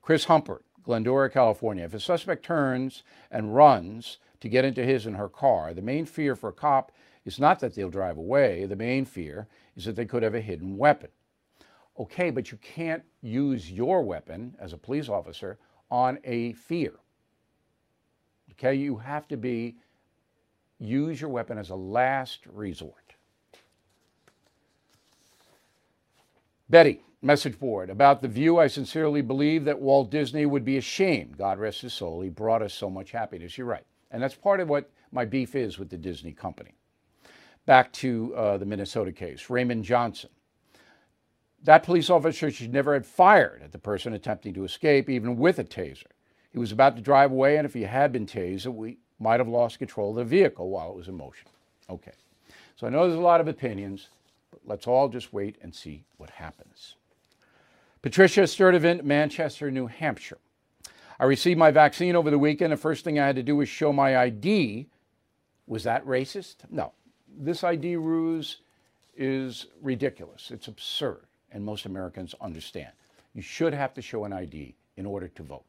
Chris 0.00 0.26
Humpert, 0.26 0.62
Glendora, 0.82 1.30
California. 1.30 1.84
If 1.84 1.94
a 1.94 2.00
suspect 2.00 2.44
turns 2.44 3.02
and 3.30 3.54
runs 3.54 4.18
to 4.44 4.48
get 4.50 4.66
into 4.66 4.84
his 4.84 5.06
and 5.06 5.16
her 5.16 5.30
car. 5.30 5.72
The 5.72 5.80
main 5.80 6.04
fear 6.04 6.36
for 6.36 6.50
a 6.50 6.52
cop 6.52 6.92
is 7.24 7.40
not 7.40 7.60
that 7.60 7.74
they'll 7.74 7.88
drive 7.88 8.18
away. 8.18 8.66
The 8.66 8.76
main 8.76 9.06
fear 9.06 9.48
is 9.74 9.86
that 9.86 9.96
they 9.96 10.04
could 10.04 10.22
have 10.22 10.34
a 10.34 10.40
hidden 10.42 10.76
weapon. 10.76 11.08
Okay, 11.98 12.28
but 12.28 12.52
you 12.52 12.58
can't 12.58 13.02
use 13.22 13.70
your 13.70 14.02
weapon 14.02 14.54
as 14.60 14.74
a 14.74 14.76
police 14.76 15.08
officer 15.08 15.56
on 15.90 16.18
a 16.24 16.52
fear. 16.52 16.92
Okay, 18.52 18.74
you 18.74 18.98
have 18.98 19.26
to 19.28 19.38
be 19.38 19.76
use 20.78 21.22
your 21.22 21.30
weapon 21.30 21.56
as 21.56 21.70
a 21.70 21.74
last 21.74 22.40
resort. 22.52 23.14
Betty, 26.68 27.00
message 27.22 27.58
board 27.58 27.88
about 27.88 28.20
the 28.20 28.28
view. 28.28 28.58
I 28.58 28.66
sincerely 28.66 29.22
believe 29.22 29.64
that 29.64 29.80
Walt 29.80 30.10
Disney 30.10 30.44
would 30.44 30.66
be 30.66 30.76
ashamed. 30.76 31.38
God 31.38 31.58
rest 31.58 31.80
his 31.80 31.94
soul. 31.94 32.20
He 32.20 32.28
brought 32.28 32.60
us 32.60 32.74
so 32.74 32.90
much 32.90 33.12
happiness. 33.12 33.56
You're 33.56 33.66
right. 33.66 33.86
And 34.10 34.22
that's 34.22 34.34
part 34.34 34.60
of 34.60 34.68
what 34.68 34.90
my 35.12 35.24
beef 35.24 35.54
is 35.54 35.78
with 35.78 35.90
the 35.90 35.96
Disney 35.96 36.32
company. 36.32 36.74
Back 37.66 37.92
to 37.94 38.34
uh, 38.36 38.58
the 38.58 38.66
Minnesota 38.66 39.12
case, 39.12 39.48
Raymond 39.48 39.84
Johnson. 39.84 40.30
That 41.62 41.82
police 41.82 42.10
officer 42.10 42.50
should 42.50 42.72
never 42.72 42.92
have 42.92 43.06
fired 43.06 43.62
at 43.62 43.72
the 43.72 43.78
person 43.78 44.12
attempting 44.12 44.52
to 44.54 44.64
escape, 44.64 45.08
even 45.08 45.36
with 45.36 45.58
a 45.58 45.64
taser. 45.64 46.04
He 46.52 46.58
was 46.58 46.72
about 46.72 46.94
to 46.96 47.02
drive 47.02 47.32
away, 47.32 47.56
and 47.56 47.64
if 47.64 47.72
he 47.72 47.82
had 47.82 48.12
been 48.12 48.26
tased, 48.26 48.66
we 48.66 48.98
might 49.18 49.40
have 49.40 49.48
lost 49.48 49.78
control 49.78 50.10
of 50.10 50.16
the 50.16 50.24
vehicle 50.24 50.68
while 50.68 50.90
it 50.90 50.96
was 50.96 51.08
in 51.08 51.16
motion. 51.16 51.48
Okay. 51.88 52.12
So 52.76 52.86
I 52.86 52.90
know 52.90 53.06
there's 53.06 53.18
a 53.18 53.22
lot 53.22 53.40
of 53.40 53.48
opinions, 53.48 54.08
but 54.50 54.60
let's 54.66 54.86
all 54.86 55.08
just 55.08 55.32
wait 55.32 55.56
and 55.62 55.74
see 55.74 56.04
what 56.18 56.30
happens. 56.30 56.96
Patricia 58.02 58.42
Sturdivant, 58.42 59.02
Manchester, 59.02 59.70
New 59.70 59.86
Hampshire. 59.86 60.38
I 61.24 61.26
received 61.26 61.58
my 61.58 61.70
vaccine 61.70 62.16
over 62.16 62.30
the 62.30 62.38
weekend. 62.38 62.70
The 62.70 62.76
first 62.76 63.02
thing 63.02 63.18
I 63.18 63.24
had 63.24 63.36
to 63.36 63.42
do 63.42 63.56
was 63.56 63.66
show 63.66 63.94
my 63.94 64.14
ID. 64.14 64.90
Was 65.66 65.84
that 65.84 66.04
racist? 66.04 66.56
No. 66.68 66.92
This 67.26 67.64
ID 67.64 67.96
ruse 67.96 68.58
is 69.16 69.68
ridiculous. 69.80 70.50
It's 70.50 70.68
absurd, 70.68 71.22
and 71.50 71.64
most 71.64 71.86
Americans 71.86 72.34
understand. 72.42 72.90
You 73.32 73.40
should 73.40 73.72
have 73.72 73.94
to 73.94 74.02
show 74.02 74.26
an 74.26 74.34
ID 74.34 74.74
in 74.98 75.06
order 75.06 75.28
to 75.28 75.42
vote, 75.42 75.64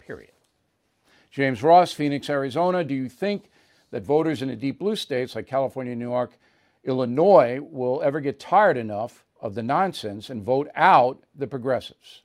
period. 0.00 0.32
James 1.30 1.62
Ross, 1.62 1.92
Phoenix, 1.92 2.28
Arizona. 2.28 2.82
Do 2.82 2.94
you 2.94 3.08
think 3.08 3.52
that 3.92 4.02
voters 4.02 4.42
in 4.42 4.48
the 4.48 4.56
deep 4.56 4.80
blue 4.80 4.96
states 4.96 5.36
like 5.36 5.46
California, 5.46 5.94
New 5.94 6.10
York, 6.10 6.32
Illinois 6.82 7.60
will 7.62 8.02
ever 8.02 8.18
get 8.18 8.40
tired 8.40 8.76
enough 8.76 9.24
of 9.40 9.54
the 9.54 9.62
nonsense 9.62 10.28
and 10.28 10.42
vote 10.42 10.68
out 10.74 11.22
the 11.36 11.46
progressives? 11.46 12.22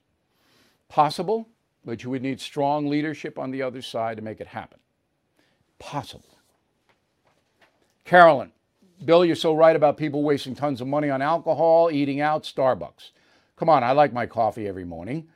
Possible, 0.90 1.50
but 1.88 2.04
you 2.04 2.10
would 2.10 2.22
need 2.22 2.42
strong 2.42 2.88
leadership 2.88 3.40
on 3.40 3.50
the 3.50 3.62
other 3.62 3.82
side 3.82 4.18
to 4.18 4.22
make 4.22 4.42
it 4.42 4.48
happen. 4.48 4.78
Possible. 5.80 6.38
Carolyn, 8.04 8.52
Bill, 9.06 9.24
you're 9.24 9.38
so 9.38 9.56
right 9.56 9.76
about 9.76 9.96
people 9.96 10.22
wasting 10.22 10.54
tons 10.54 10.82
of 10.82 10.88
money 10.88 11.10
on 11.10 11.22
alcohol, 11.22 11.90
eating 11.90 12.20
out, 12.20 12.44
Starbucks. 12.44 13.12
Come 13.56 13.70
on, 13.70 13.86
I 13.86 13.94
like 13.94 14.12
my 14.12 14.26
coffee 14.26 14.68
every 14.68 14.84
morning. 14.84 15.30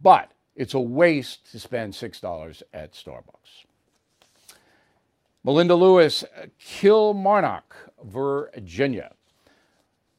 But 0.00 0.32
It's 0.56 0.74
a 0.74 0.80
waste 0.80 1.52
to 1.52 1.60
spend 1.60 1.92
$6 1.92 2.62
at 2.72 2.92
Starbucks. 2.92 3.66
Melinda 5.44 5.76
Lewis, 5.76 6.24
Kilmarnock, 6.58 7.76
Virginia. 8.02 9.14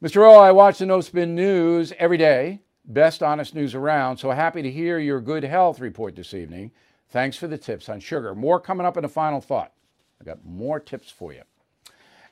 Mr. 0.02 0.22
O, 0.22 0.38
I 0.38 0.52
watch 0.52 0.78
the 0.78 0.86
No 0.86 1.02
Spin 1.02 1.34
News 1.34 1.92
every 1.98 2.16
day. 2.16 2.62
Best 2.84 3.22
honest 3.22 3.54
news 3.54 3.74
around. 3.74 4.16
So 4.16 4.30
happy 4.30 4.62
to 4.62 4.70
hear 4.70 4.98
your 4.98 5.20
good 5.20 5.44
health 5.44 5.80
report 5.80 6.16
this 6.16 6.34
evening. 6.34 6.72
Thanks 7.08 7.36
for 7.36 7.46
the 7.46 7.58
tips 7.58 7.88
on 7.88 8.00
sugar. 8.00 8.34
More 8.34 8.60
coming 8.60 8.86
up 8.86 8.96
in 8.96 9.04
a 9.04 9.08
final 9.08 9.40
thought. 9.40 9.72
I 10.20 10.24
got 10.24 10.44
more 10.44 10.78
tips 10.78 11.10
for 11.10 11.32
you. 11.32 11.42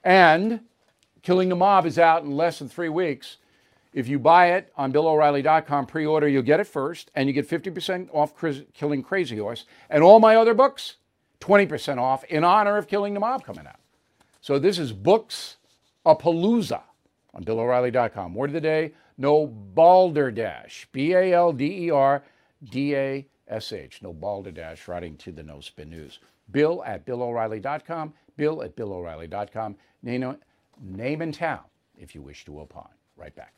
And 0.05 0.61
Killing 1.23 1.49
the 1.49 1.57
Mob 1.57 1.85
is 1.85 1.99
out 1.99 2.23
in 2.23 2.37
less 2.37 2.59
than 2.59 2.69
three 2.69 2.89
weeks. 2.89 3.39
If 3.93 4.07
you 4.07 4.19
buy 4.19 4.53
it 4.53 4.73
on 4.77 4.93
BillO'Reilly.com 4.93 5.87
pre 5.87 6.07
order, 6.07 6.29
you'll 6.29 6.43
get 6.43 6.61
it 6.61 6.67
first, 6.67 7.11
and 7.15 7.27
you 7.27 7.33
get 7.33 7.49
50% 7.49 8.09
off 8.13 8.35
Killing 8.75 9.03
Crazy 9.03 9.39
Horse. 9.39 9.65
And 9.91 10.03
all 10.03 10.21
my 10.21 10.37
other 10.37 10.55
books, 10.55 10.97
20% 11.41 11.99
off 11.99 12.25
in 12.25 12.45
honor 12.45 12.77
of 12.77 12.87
Killing 12.87 13.15
the 13.15 13.21
Mob 13.21 13.45
coming 13.45 13.67
out. 13.67 13.81
So 14.41 14.59
this 14.59 14.79
is 14.79 14.93
Books 14.93 15.57
a 16.07 16.15
Palooza 16.15 16.83
on 17.35 17.45
BillO'Reilly.com. 17.45 18.35
Word 18.35 18.51
of 18.51 18.55
the 18.55 18.61
day 18.61 18.93
no 19.19 19.47
balderdash. 19.47 20.89
B 20.93 21.13
A 21.13 21.35
L 21.35 21.53
D 21.53 21.87
E 21.87 21.91
R 21.91 22.23
D 22.65 22.97
A 22.97 23.27
S 23.49 23.73
H. 23.73 24.01
No 24.03 24.13
balderdash, 24.13 24.89
writing 24.89 25.17
to 25.19 25.33
the 25.33 25.43
No 25.43 25.61
Spin 25.61 25.91
News. 25.91 26.21
Bill 26.51 26.83
at 26.85 27.05
BillO'Reilly.com. 27.05 28.15
Bill 28.37 28.63
at 28.63 28.77
BillO'Reilly.com. 28.77 29.77
Name, 30.03 30.37
name 30.81 31.21
and 31.21 31.35
town 31.35 31.61
if 31.99 32.15
you 32.15 32.23
wish 32.23 32.45
to 32.45 32.61
opine. 32.61 32.85
Right 33.17 33.35
back. 33.35 33.58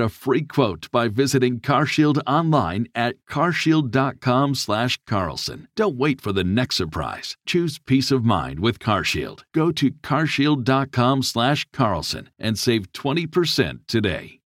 a 0.01 0.09
free 0.09 0.43
quote 0.43 0.89
by 0.91 1.07
visiting 1.07 1.59
CarShield 1.59 2.19
online 2.27 2.87
at 2.95 3.15
carshield.com/carlson. 3.29 5.67
Don't 5.75 5.97
wait 5.97 6.19
for 6.19 6.33
the 6.33 6.43
next 6.43 6.75
surprise. 6.75 7.37
Choose 7.45 7.79
peace 7.79 8.11
of 8.11 8.25
mind 8.25 8.59
with 8.59 8.79
CarShield. 8.79 9.43
Go 9.53 9.71
to 9.71 9.91
carshield.com/carlson 9.91 12.29
and 12.39 12.59
save 12.59 12.91
20% 12.91 13.87
today. 13.87 14.41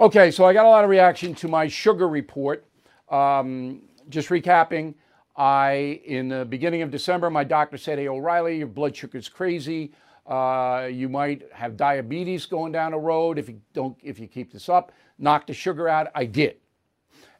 Okay, 0.00 0.30
so 0.30 0.44
I 0.44 0.52
got 0.52 0.64
a 0.64 0.68
lot 0.68 0.84
of 0.84 0.90
reaction 0.90 1.34
to 1.36 1.48
my 1.48 1.66
sugar 1.66 2.08
report. 2.08 2.64
Um, 3.10 3.82
just 4.08 4.28
recapping, 4.28 4.94
I 5.36 6.00
in 6.04 6.28
the 6.28 6.44
beginning 6.44 6.82
of 6.82 6.90
December, 6.90 7.30
my 7.30 7.44
doctor 7.44 7.76
said, 7.76 7.98
"Hey 7.98 8.08
O'Reilly, 8.08 8.58
your 8.58 8.68
blood 8.68 8.96
sugar's 8.96 9.28
crazy. 9.28 9.92
Uh, 10.28 10.88
you 10.92 11.08
might 11.08 11.42
have 11.52 11.76
diabetes 11.76 12.44
going 12.46 12.70
down 12.70 12.92
the 12.92 12.98
road 12.98 13.38
if 13.38 13.48
you 13.48 13.60
don't 13.72 13.96
if 14.02 14.20
you 14.20 14.28
keep 14.28 14.52
this 14.52 14.68
up. 14.68 14.92
Knock 15.18 15.46
the 15.46 15.54
sugar 15.54 15.88
out." 15.88 16.08
I 16.14 16.26
did, 16.26 16.56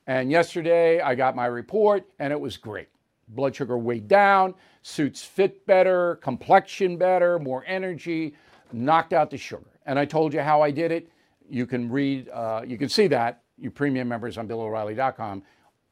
and 0.07 0.31
yesterday 0.31 1.01
I 1.01 1.15
got 1.15 1.37
my 1.37 1.47
report, 1.47 2.07
and 2.19 2.33
it 2.33 2.41
was 2.41 2.57
great. 2.57 2.89
Blood 3.29 3.55
sugar 3.55 3.77
way 3.77 4.01
down, 4.01 4.55
suits 4.83 5.23
fit 5.23 5.67
better, 5.67 6.17
complexion 6.17 6.97
better, 6.97 7.39
more 7.39 7.63
energy, 7.67 8.35
knocked 8.73 9.13
out 9.13 9.31
the 9.31 9.37
sugar. 9.37 9.67
And 9.85 9.99
I 9.99 10.05
told 10.05 10.33
you 10.33 10.41
how 10.41 10.63
I 10.63 10.71
did 10.71 10.93
it. 10.93 11.11
You 11.49 11.67
can 11.67 11.91
read, 11.91 12.29
uh, 12.31 12.63
you 12.67 12.79
can 12.79 12.89
see 12.89 13.07
that, 13.09 13.43
you 13.59 13.71
premium 13.71 14.09
members 14.09 14.39
on 14.39 14.47
BillO'Reilly.com 14.49 15.43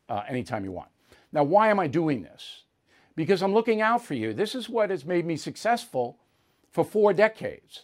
uh, 0.09 0.23
anytime 0.29 0.65
you 0.65 0.73
want. 0.73 0.89
Now, 1.33 1.45
why 1.45 1.69
am 1.69 1.79
I 1.79 1.87
doing 1.87 2.23
this? 2.23 2.63
Because 3.17 3.43
I'm 3.43 3.53
looking 3.53 3.81
out 3.81 4.03
for 4.03 4.15
you. 4.15 4.33
This 4.33 4.55
is 4.55 4.69
what 4.69 4.91
has 4.91 5.05
made 5.05 5.27
me 5.27 5.37
successful 5.37 6.19
for 6.71 6.85
four 6.85 7.13
decades. 7.13 7.83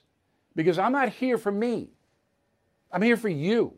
Because 0.54 0.78
I'm 0.78 0.92
not 0.92 1.08
here 1.08 1.38
for 1.38 1.52
me, 1.52 1.90
I'm 2.90 3.02
here 3.02 3.16
for 3.16 3.28
you. 3.28 3.74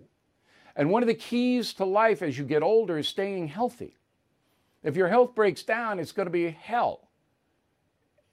And 0.77 0.91
one 0.91 1.05
of 1.05 1.07
the 1.07 1.15
keys 1.15 1.73
to 1.75 1.85
life 1.85 2.21
as 2.21 2.37
you 2.37 2.45
get 2.45 2.63
older 2.63 2.99
is 2.99 3.07
staying 3.07 3.47
healthy. 3.47 3.97
If 4.83 4.97
your 4.97 5.07
health 5.07 5.35
breaks 5.35 5.63
down, 5.63 6.01
it's 6.01 6.11
going 6.11 6.27
to 6.27 6.33
be 6.33 6.51
hell. 6.51 7.09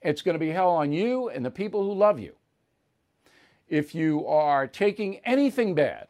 It's 0.00 0.22
going 0.22 0.34
to 0.34 0.40
be 0.40 0.50
hell 0.50 0.70
on 0.70 0.92
you 0.92 1.28
and 1.28 1.44
the 1.44 1.52
people 1.52 1.84
who 1.84 1.92
love 1.92 2.18
you. 2.18 2.34
If 3.68 3.94
you 3.94 4.26
are 4.26 4.66
taking 4.66 5.18
anything 5.18 5.76
bad, 5.76 6.08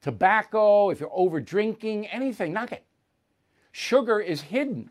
tobacco, 0.00 0.90
if 0.90 1.00
you're 1.00 1.10
over 1.12 1.40
drinking, 1.40 2.06
anything, 2.06 2.52
knock 2.52 2.70
it 2.70 2.84
sugar 3.74 4.20
is 4.20 4.40
hidden. 4.40 4.88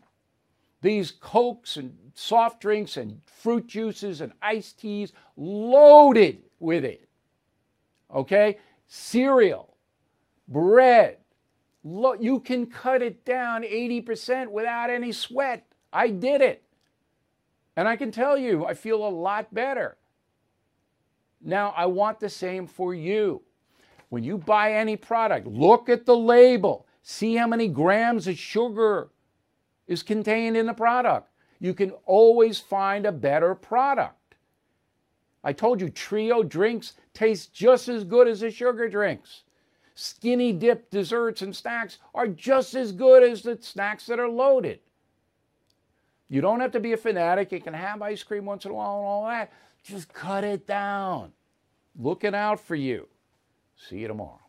These 0.84 1.12
Cokes 1.12 1.78
and 1.78 1.96
soft 2.12 2.60
drinks 2.60 2.98
and 2.98 3.22
fruit 3.24 3.66
juices 3.66 4.20
and 4.20 4.34
iced 4.42 4.80
teas 4.80 5.14
loaded 5.34 6.42
with 6.60 6.84
it. 6.84 7.08
Okay? 8.14 8.58
Cereal, 8.86 9.78
bread. 10.46 11.16
Lo- 11.84 12.18
you 12.20 12.38
can 12.38 12.66
cut 12.66 13.00
it 13.00 13.24
down 13.24 13.62
80% 13.62 14.50
without 14.50 14.90
any 14.90 15.10
sweat. 15.10 15.64
I 15.90 16.08
did 16.08 16.42
it. 16.42 16.62
And 17.76 17.88
I 17.88 17.96
can 17.96 18.10
tell 18.10 18.36
you, 18.36 18.66
I 18.66 18.74
feel 18.74 19.08
a 19.08 19.08
lot 19.08 19.54
better. 19.54 19.96
Now, 21.40 21.72
I 21.74 21.86
want 21.86 22.20
the 22.20 22.28
same 22.28 22.66
for 22.66 22.92
you. 22.92 23.40
When 24.10 24.22
you 24.22 24.36
buy 24.36 24.74
any 24.74 24.96
product, 24.96 25.46
look 25.46 25.88
at 25.88 26.04
the 26.04 26.14
label. 26.14 26.86
See 27.02 27.36
how 27.36 27.46
many 27.46 27.68
grams 27.68 28.26
of 28.28 28.36
sugar 28.36 29.08
is 29.86 30.02
contained 30.02 30.56
in 30.56 30.66
the 30.66 30.74
product. 30.74 31.30
You 31.60 31.74
can 31.74 31.92
always 32.06 32.58
find 32.58 33.06
a 33.06 33.12
better 33.12 33.54
product. 33.54 34.34
I 35.42 35.52
told 35.52 35.80
you, 35.80 35.90
trio 35.90 36.42
drinks 36.42 36.94
taste 37.12 37.52
just 37.52 37.88
as 37.88 38.04
good 38.04 38.28
as 38.28 38.40
the 38.40 38.50
sugar 38.50 38.88
drinks. 38.88 39.42
Skinny 39.94 40.52
dip 40.52 40.90
desserts 40.90 41.42
and 41.42 41.54
snacks 41.54 41.98
are 42.14 42.26
just 42.26 42.74
as 42.74 42.92
good 42.92 43.22
as 43.22 43.42
the 43.42 43.58
snacks 43.60 44.06
that 44.06 44.18
are 44.18 44.28
loaded. 44.28 44.80
You 46.28 46.40
don't 46.40 46.60
have 46.60 46.72
to 46.72 46.80
be 46.80 46.92
a 46.92 46.96
fanatic. 46.96 47.52
You 47.52 47.60
can 47.60 47.74
have 47.74 48.02
ice 48.02 48.22
cream 48.22 48.46
once 48.46 48.64
in 48.64 48.70
a 48.70 48.74
while 48.74 48.96
and 48.96 49.06
all 49.06 49.26
that. 49.26 49.52
Just 49.84 50.12
cut 50.12 50.42
it 50.42 50.66
down. 50.66 51.32
Looking 51.96 52.34
out 52.34 52.58
for 52.58 52.74
you. 52.74 53.06
See 53.76 53.98
you 53.98 54.08
tomorrow. 54.08 54.43